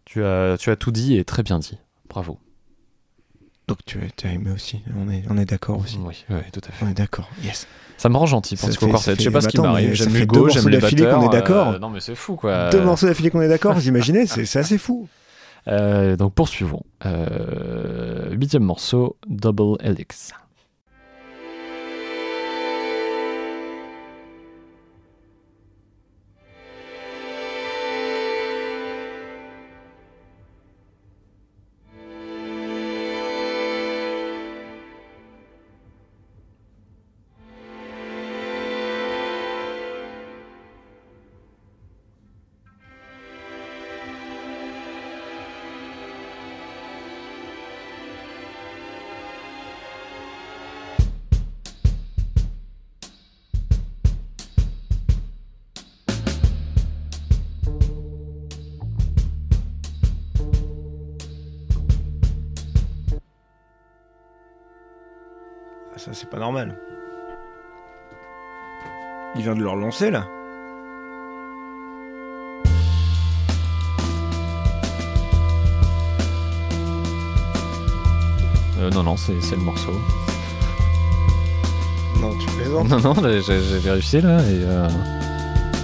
[0.06, 1.78] Tu as, tu as tout dit et très bien dit.
[2.10, 2.40] Bravo.
[3.72, 5.98] Donc tu, as aimé aussi, on est, on est d'accord aussi.
[6.04, 6.86] Oui, oui, tout à fait.
[6.86, 7.68] On est d'accord, yes.
[7.98, 9.16] Ça me rend gentil, Portico fait- Quartet.
[9.18, 9.94] Je sais pas ce qui m'arrive.
[9.94, 11.20] J'aime Hugo, j'aime les batteurs.
[11.20, 11.68] qu'on est d'accord.
[11.70, 12.70] euh, non, mais c'est fou, quoi.
[12.70, 15.08] Deux morceaux d'affilée qu'on est d'accord, vous imaginez C'est c'est assez fou.
[15.68, 16.84] Euh, donc poursuivons.
[17.06, 20.34] Euh, huitième morceau, Double Helix.
[66.42, 66.76] Normal.
[69.36, 70.26] Il vient de le relancer là.
[78.80, 79.92] Euh, non, non, c'est c'est le morceau.
[82.20, 82.90] Non, tu plaisantes.
[82.90, 84.64] Non, non, j'ai j'ai vérifié là et.
[84.64, 84.88] euh,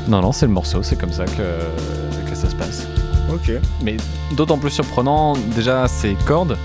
[0.08, 2.88] Non, non, c'est le morceau, c'est comme ça que, que ça se passe.
[3.32, 3.52] Ok.
[3.84, 3.98] Mais
[4.36, 6.58] d'autant plus surprenant, déjà, ces cordes.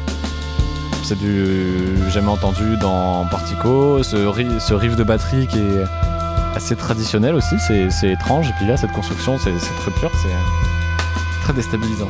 [1.04, 4.02] C'est du jamais entendu dans Partico.
[4.02, 5.84] Ce, ri- ce riff de batterie qui est
[6.54, 8.48] assez traditionnel aussi, c'est étrange.
[8.48, 9.50] Et puis là, cette construction, c'est
[9.80, 12.08] très pur, c'est très déstabilisant.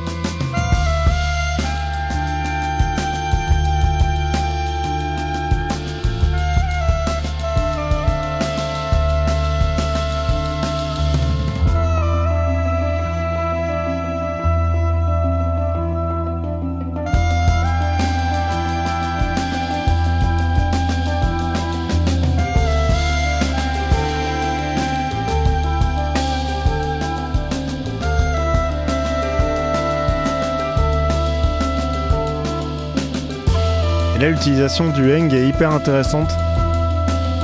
[34.32, 36.30] L'utilisation du hang est hyper intéressante.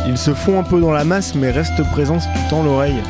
[0.07, 3.03] Il se fond un peu dans la masse, mais reste présent si tu l'oreille.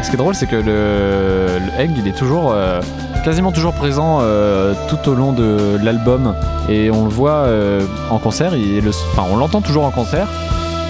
[0.00, 2.80] Ce qui est drôle, c'est que le, le Hang, il est toujours, euh,
[3.24, 6.34] quasiment toujours présent euh, tout au long de l'album.
[6.68, 10.28] Et on le voit euh, en concert, il enfin, on l'entend toujours en concert.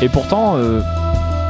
[0.02, 0.56] Et pourtant,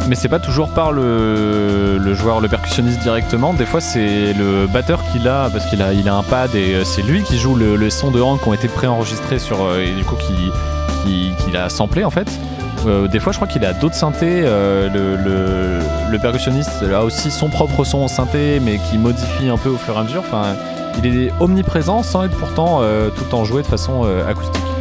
[0.09, 3.55] mais c'est pas toujours par le, joueur, le percussionniste directement.
[3.55, 6.85] Des fois, c'est le batteur qui l'a, parce qu'il a, a un pad et euh,
[6.85, 9.81] c'est lui qui joue le, le son de Hang qui ont été préenregistrés sur, euh,
[9.81, 12.29] et du coup, qui, qui, l'a samplé en fait.
[12.87, 14.43] Euh, des fois, je crois qu'il a d'autres synthés.
[14.43, 19.77] le, percussionniste a aussi son propre son en synthé, mais qui modifie un peu au
[19.77, 20.23] fur et à mesure.
[21.03, 22.83] Il est omniprésent sans être pourtant
[23.17, 24.72] tout temps joué de façon acoustique.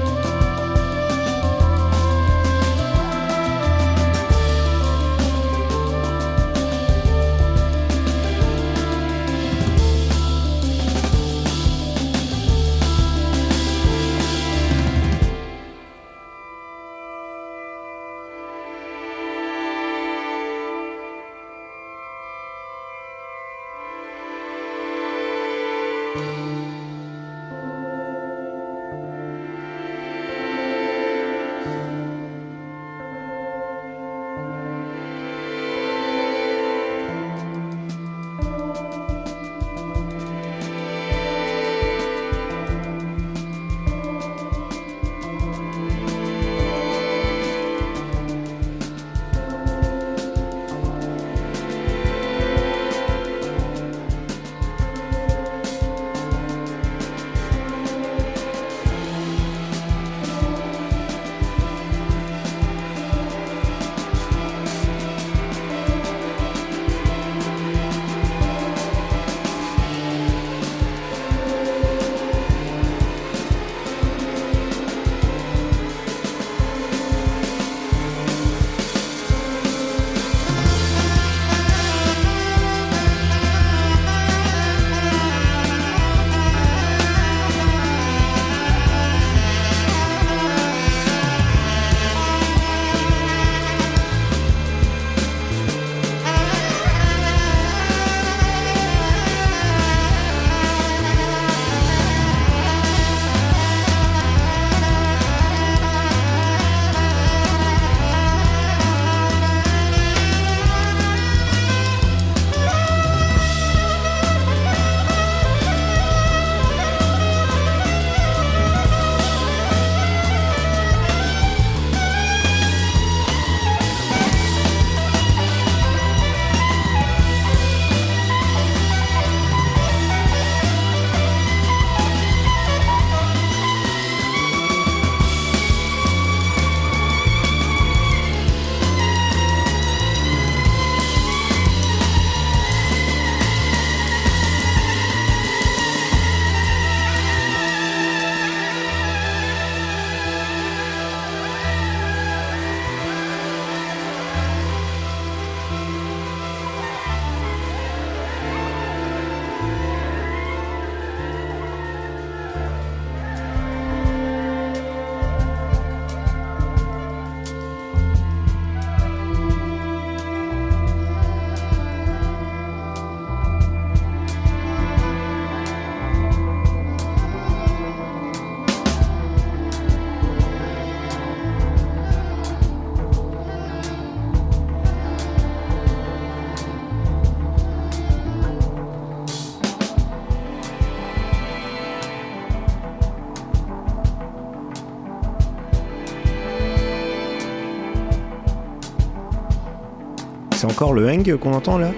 [200.82, 201.92] Encore le hang qu'on entend là?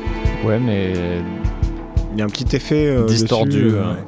[0.43, 0.91] Ouais, mais
[2.11, 3.99] Il y a un petit effet euh, Distordu, dessus, euh, ouais.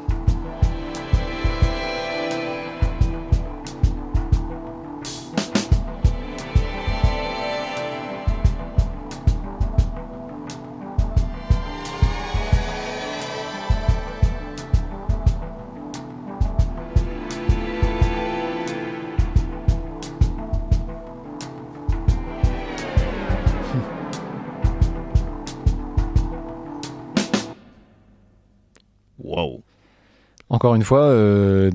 [30.66, 31.70] Encore une fois, euh,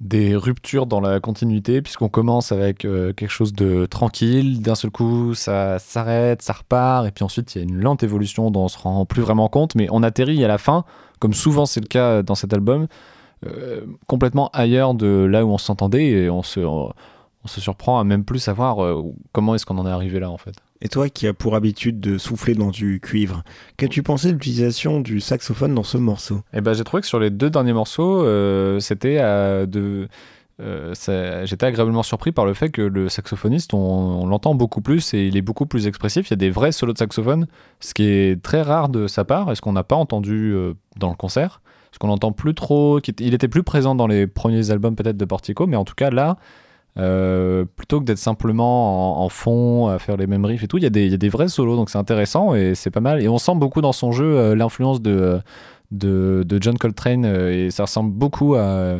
[0.00, 4.90] des ruptures dans la continuité, puisqu'on commence avec euh, quelque chose de tranquille, d'un seul
[4.90, 8.64] coup ça s'arrête, ça repart, et puis ensuite il y a une lente évolution dont
[8.64, 10.86] on se rend plus vraiment compte, mais on atterrit à la fin,
[11.18, 12.86] comme souvent c'est le cas dans cet album,
[13.44, 16.62] euh, complètement ailleurs de là où on s'entendait, et on se,
[17.44, 18.78] surprend à même plus savoir
[19.32, 20.54] comment est-ce qu'on en est arrivé là en fait.
[20.82, 23.42] Et toi qui as pour habitude de souffler dans du cuivre,
[23.76, 26.40] qu'as-tu pensé de l'utilisation du saxophone dans ce morceau?
[26.54, 29.66] Et ben j'ai trouvé que sur les deux derniers morceaux, euh, c'était à
[30.60, 30.94] euh,
[31.44, 35.36] J'étais agréablement surpris par le fait que le saxophoniste, on, l'entend beaucoup plus et il
[35.36, 36.28] est beaucoup plus expressif.
[36.28, 37.46] Il y a des vrais solos de saxophone,
[37.80, 40.74] ce qui est très rare de sa part et ce qu'on n'a pas entendu euh,
[40.96, 41.60] dans le concert.
[41.92, 43.00] Ce qu'on n'entend plus trop.
[43.18, 46.10] Il était plus présent dans les premiers albums peut-être de Portico, mais en tout cas
[46.10, 46.36] là,
[46.98, 50.84] euh, plutôt que d'être simplement en, fond à faire les mêmes riffs et tout, il
[50.84, 53.22] y, il y a des vrais solos, donc c'est intéressant et c'est pas mal.
[53.22, 55.40] Et on sent beaucoup dans son jeu euh, l'influence de,
[55.92, 58.96] de, John Coltrane euh, et ça ressemble beaucoup à,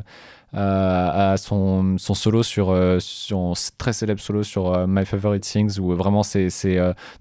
[0.52, 6.22] à, son, son solo sur son très célèbre solo sur My Favorite Things où vraiment
[6.22, 6.48] c'est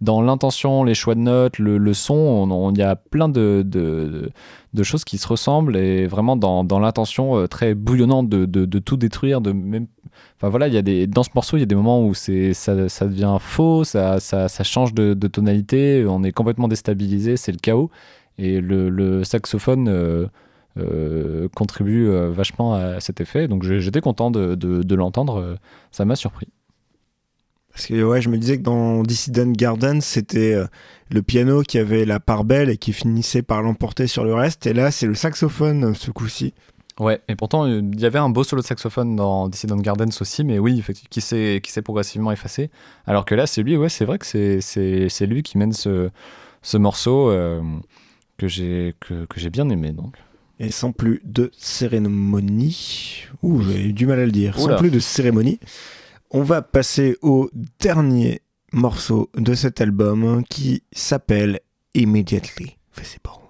[0.02, 3.64] dans l'intention, les choix de notes, le, son, on- on- il y a plein de,
[3.64, 8.80] de, choses qui se ressemblent et vraiment dans, dans l'intention très bouillonnante de, de, de
[8.80, 9.86] tout détruire, de même
[10.38, 12.14] Enfin voilà, il y a des dans ce morceau, il y a des moments où
[12.14, 17.58] c'est ça, devient faux, ça, ça, change de, tonalité, on est complètement déstabilisé, c'est le
[17.58, 17.90] chaos.
[18.38, 20.28] Et le, saxophone euh,
[20.78, 23.48] euh, contribue euh, vachement à cet effet.
[23.48, 25.58] Donc j'étais content de, de, l'entendre,
[25.92, 26.48] ça m'a surpris.
[27.72, 30.56] Parce que ouais, je me disais que dans Dissident Garden, c'était
[31.12, 34.66] le piano qui avait la part belle et qui finissait par l'emporter sur le reste.
[34.68, 36.54] Et là, c'est le saxophone ce coup-ci.
[37.00, 40.12] Ouais, et pourtant euh, il y avait un beau solo de saxophone dans Dissident Gardens
[40.20, 42.70] aussi, mais oui, effectivement, qui s'est progressivement effacé.
[43.08, 45.72] Alors que là, c'est lui, ouais, c'est vrai que c'est c'est c'est lui qui mène
[45.72, 46.10] ce
[46.62, 47.62] ce morceau euh,
[48.38, 50.16] que j'ai que, que j'ai bien aimé donc.
[50.60, 54.76] Et sans plus de cérémonie, ouh, j'ai eu du mal à le dire, Oula.
[54.76, 55.58] sans plus de cérémonie,
[56.32, 57.50] on va passer au
[57.80, 58.42] dernier
[58.74, 61.62] morceau de cet album qui s'appelle
[61.96, 62.76] Immediately.
[62.92, 63.49] Fais ses parents.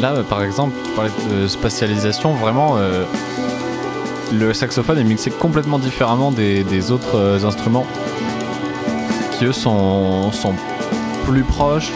[0.00, 3.04] Là, euh, par exemple, tu parlais de spatialisation, vraiment, euh,
[4.32, 7.86] le saxophone est mixé complètement différemment des, autres euh, instruments
[9.32, 10.30] qui, eux, sont,
[11.26, 11.92] plus proches,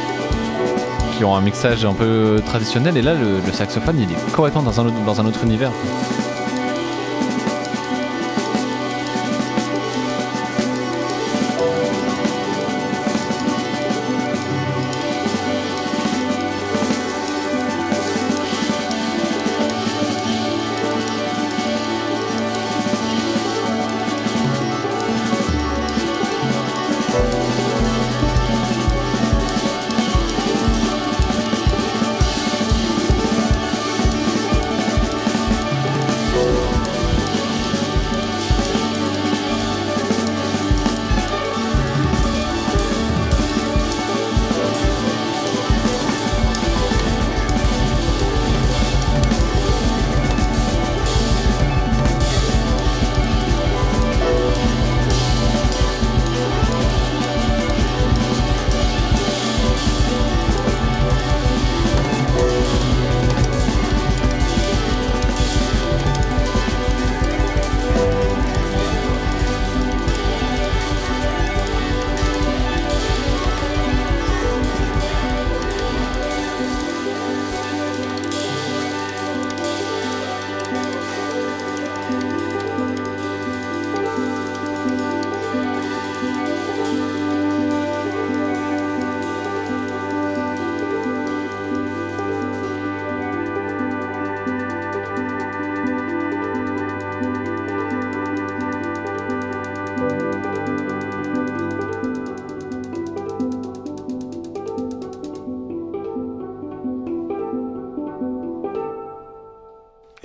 [1.17, 2.97] qui ont un mixage un peu traditionnel.
[2.99, 5.71] Et là, le, saxophone, il est complètement dans un autre univers.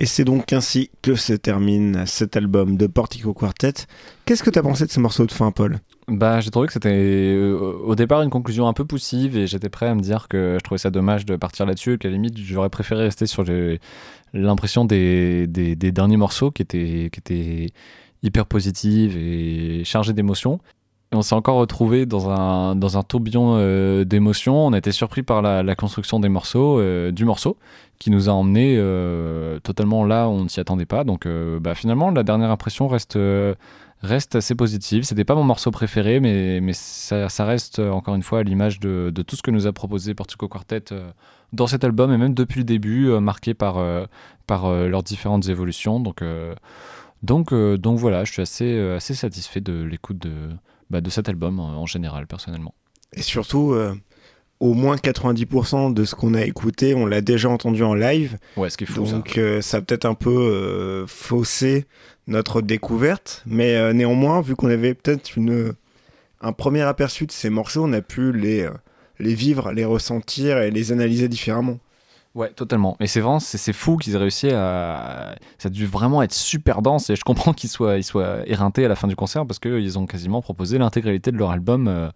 [0.02, 3.74] Et c'est donc ainsi que se termine cet album de Portico Quartet.
[4.24, 5.78] Qu'est-ce que t'as pensé de ce morceau de fin, Paul?
[6.08, 7.54] Bah, j'ai trouvé que c'était euh,
[7.84, 10.64] au départ une conclusion un peu poussive et j'étais prêt à me dire que je
[10.64, 13.44] trouvais ça dommage de partir là-dessus, qu'à la limite j'aurais préféré rester sur
[14.32, 17.66] l'impression des, derniers morceaux qui étaient,
[18.22, 20.60] hyper positives et chargées d'émotions.
[21.12, 24.66] Et on s'est encore retrouvé dans un, dans un tourbillon euh, d'émotions.
[24.66, 27.56] On a été surpris par la, construction des morceaux, euh, du morceau,
[27.98, 31.02] qui nous a emmené euh, totalement là où on ne s'y attendait pas.
[31.02, 33.18] Donc euh, bah, finalement, la dernière impression reste,
[34.02, 35.02] reste assez positive.
[35.02, 39.10] C'était pas mon morceau préféré, mais, mais ça, reste encore une fois à l'image de,
[39.12, 40.94] de tout ce que nous a proposé Portico Quartet
[41.52, 43.84] dans cet album et même depuis le début, marqué par,
[44.46, 45.98] par leurs différentes évolutions.
[45.98, 46.22] Donc,
[47.24, 50.50] donc, donc voilà, je suis assez, assez satisfait de l'écoute de,
[50.90, 52.74] bah, de cet album en, en général, personnellement.
[53.14, 53.94] Et surtout, euh,
[54.60, 58.38] au moins 90% de ce qu'on a écouté, on l'a déjà entendu en live.
[58.56, 59.12] Ouais, ce qui est fou, ça.
[59.12, 61.86] Donc euh, ça a peut-être un peu euh, faussé
[62.26, 63.42] notre découverte.
[63.46, 65.72] Mais euh, néanmoins, vu qu'on avait peut-être une,
[66.40, 68.70] un premier aperçu de ces morceaux, on a pu les, euh,
[69.18, 71.78] les vivre, les ressentir et les analyser différemment.
[72.36, 72.96] Ouais, totalement.
[73.00, 75.34] Et c'est vraiment, c'est fou qu'ils aient réussi à.
[75.58, 78.84] Ça a dû vraiment être super dense et je comprends qu'ils soient, ils soient éreintés
[78.84, 82.08] à la fin du concert parce qu'ils ont quasiment proposé l'intégralité de leur album euh,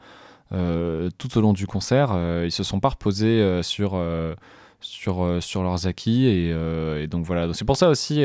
[0.52, 2.10] euh, tout au long du concert.
[2.12, 4.00] Euh, ils se sont pas reposés euh, sur,
[4.80, 7.52] sur, sur leurs acquis et, donc voilà.
[7.52, 8.16] C'est pour ça aussi.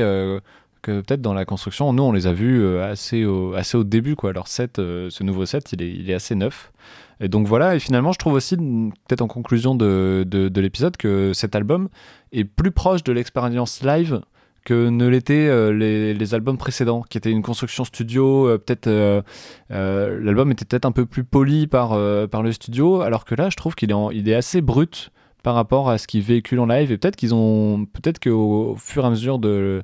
[0.82, 4.16] que peut-être dans la construction, nous on les a vus assez, au, assez au début,
[4.16, 4.32] quoi.
[4.32, 6.72] Leur set, ce nouveau set, il est, il est assez neuf.
[7.22, 10.96] Et donc voilà, et finalement, je trouve aussi, peut-être en conclusion de, de, de l'épisode,
[10.98, 11.90] que cet album
[12.32, 14.22] est plus proche de l'expérience live
[14.66, 18.48] que ne l'étaient euh, les, les albums précédents, qui étaient une construction studio.
[18.48, 19.22] euh, peut-être euh,
[19.70, 21.98] l'album était peut-être un peu plus poli par,
[22.30, 25.12] par le studio, alors que là, je trouve qu'il est, il est assez brut
[25.44, 26.92] par rapport à ce qu'ils véhiculent en live.
[26.92, 29.84] Et peut-être qu'ils ont, peut-être qu'au au fur et à mesure de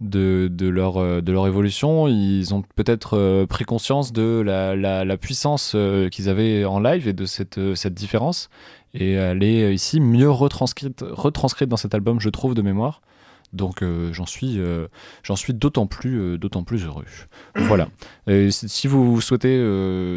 [0.00, 4.74] de, de, leur, euh, de leur évolution, ils ont peut-être euh, pris conscience de la,
[4.76, 8.48] la, puissance euh, qu'ils avaient en live et de cette, cette différence.
[8.94, 13.02] Et elle est ici mieux retranscrite, retranscrite dans cet album, je trouve, de mémoire.
[13.52, 14.86] Donc euh, j'en suis, euh,
[15.34, 17.04] suis d'autant plus, euh, plus heureux.
[17.56, 17.88] Voilà.
[18.50, 19.58] Si vous souhaitez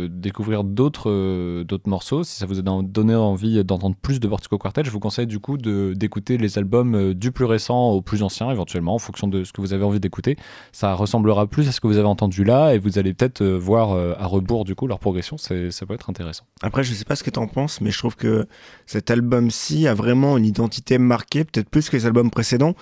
[0.10, 4.57] découvrir d'autres, d'autres morceaux, si ça vous a don- donné envie d'entendre plus de Vertigo
[4.57, 8.51] Quartet, je vous conseille du coup d'écouter les albums du plus récent au plus ancien,
[8.51, 10.38] éventuellement, en fonction de ce que vous avez envie d'écouter.
[10.72, 13.91] Ça ressemblera plus à ce que vous avez entendu là, et vous allez peut-être voir
[14.19, 15.38] à rebours du coup leur progression.
[15.38, 15.55] Ça
[15.88, 16.43] peut être intéressant.
[16.61, 18.47] Après, je sais pas ce que t'en penses, mais je trouve que
[18.85, 22.76] cet album-ci a vraiment une identité marquée, peut-être plus que les albums précédents,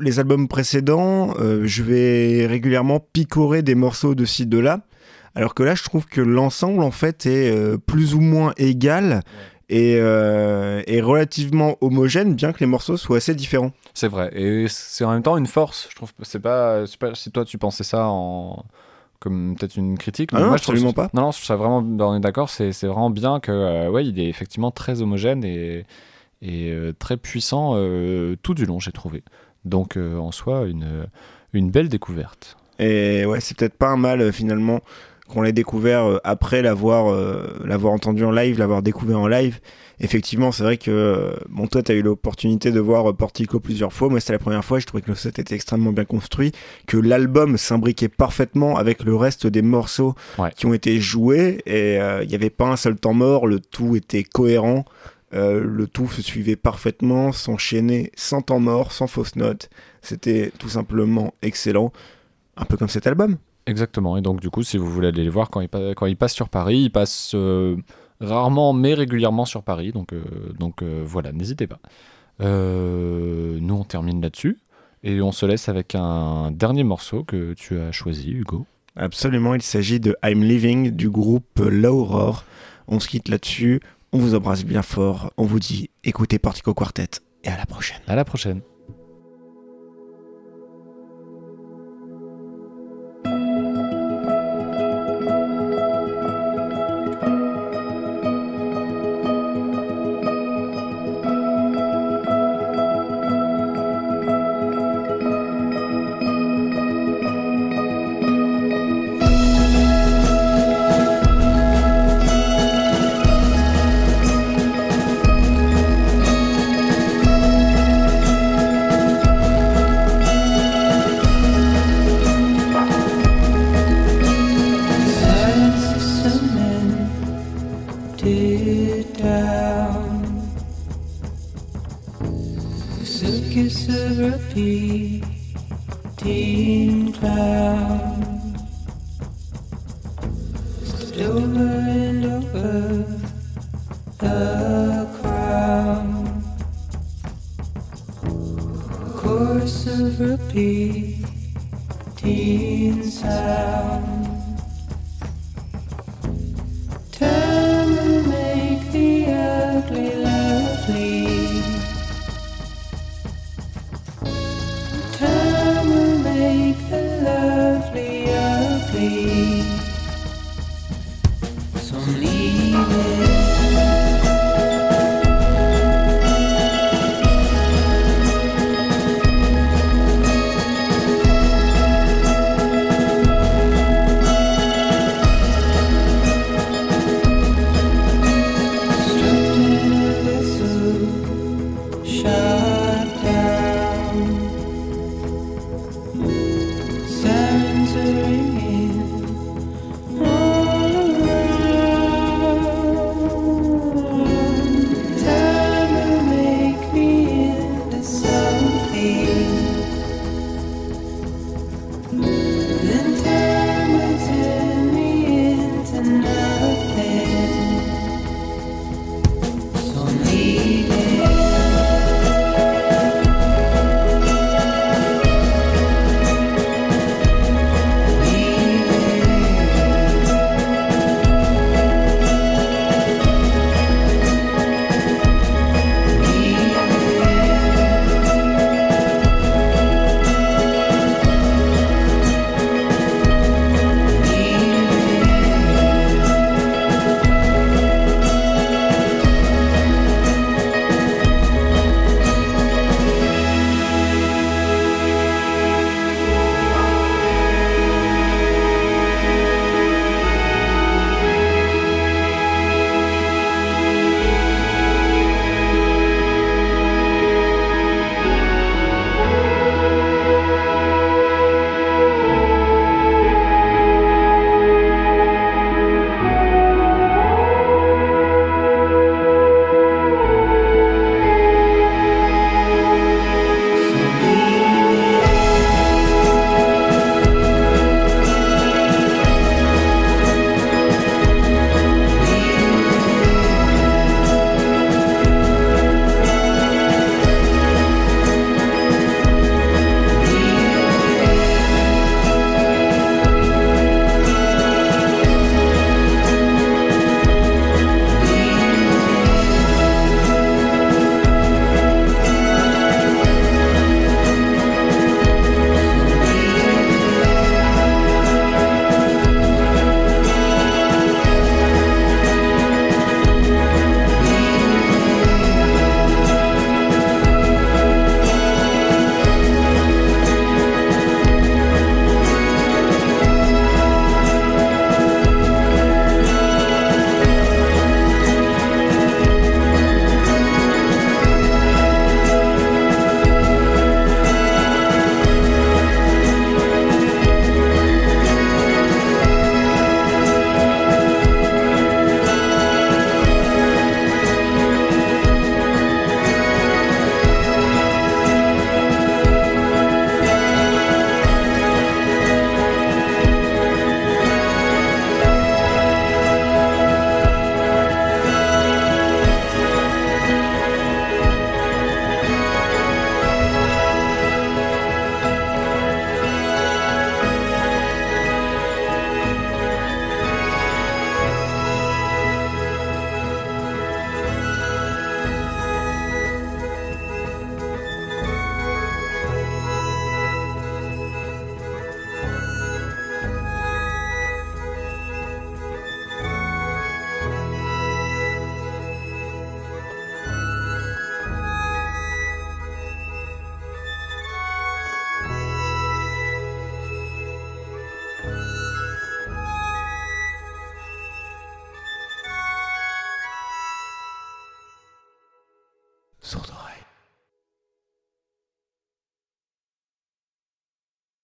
[0.00, 4.80] les albums précédents, euh, je vais régulièrement picorer des morceaux de ci, de là,
[5.34, 9.22] alors que là, je trouve que l'ensemble, en fait, est euh, plus ou moins égal,
[9.68, 13.72] est, euh, est relativement homogène, bien que les morceaux soient assez différents.
[13.94, 14.30] C'est vrai.
[14.34, 15.86] Et c'est en même temps une force.
[15.90, 16.12] Je trouve.
[16.22, 16.84] C'est pas.
[17.14, 18.64] Si toi tu pensais ça en
[19.20, 20.30] comme peut-être une critique.
[20.32, 21.10] Ah non, moi, je trouve absolument pas.
[21.12, 21.82] Non, non, je trouve ça vraiment.
[21.82, 22.48] ben, on est d'accord.
[22.50, 23.52] C'est c'est vraiment bien que.
[23.52, 25.84] euh, ouais, il est effectivement très homogène et
[26.42, 27.74] et euh, très puissant
[28.42, 28.80] tout du long.
[28.80, 29.22] J'ai trouvé.
[29.64, 31.06] Donc euh, en soi une
[31.52, 32.56] une belle découverte.
[32.78, 34.80] Et ouais, c'est peut-être pas un mal euh, finalement
[35.28, 37.14] qu'on l'ait découvert euh, après l'avoir
[37.64, 39.60] l'avoir entendu en live, l'avoir découvert en live.
[40.02, 44.08] Effectivement, c'est vrai que bon, toi, t'as eu l'opportunité de voir Portico plusieurs fois.
[44.08, 44.78] Moi, c'était la première fois.
[44.78, 46.52] Je trouvais que le set était extrêmement bien construit,
[46.86, 50.50] que l'album s'imbriquait parfaitement avec le reste des morceaux Ouais.
[50.56, 51.60] qui ont été joués.
[51.66, 53.46] Et il n'y avait pas un seul temps mort.
[53.46, 54.86] Le tout était cohérent.
[55.32, 59.70] Euh, le tout se suivait parfaitement, s'enchaînait sans temps mort, sans fausse note.
[60.02, 61.92] C'était tout simplement excellent.
[62.56, 63.36] Un peu comme cet album.
[63.66, 64.16] Exactement.
[64.16, 66.16] Et donc, du coup, si vous voulez aller les voir quand ils, pa- quand ils
[66.16, 67.76] passent sur Paris, ils passent euh,
[68.20, 69.92] rarement mais régulièrement sur Paris.
[69.92, 70.22] Donc, euh,
[70.58, 71.78] donc voilà, n'hésitez pas.
[72.40, 74.58] Nous, on termine là-dessus.
[75.02, 78.66] Et on se laisse avec un dernier morceau que tu as choisi, Hugo.
[78.96, 82.44] Absolument, il s'agit de I'm Living du groupe L'Aurore.
[82.88, 83.80] On se quitte là-dessus,
[84.12, 87.08] on vous embrasse bien fort, on vous dit écoutez Portico Quartet
[87.44, 88.00] et à la prochaine.
[88.06, 88.60] À la prochaine.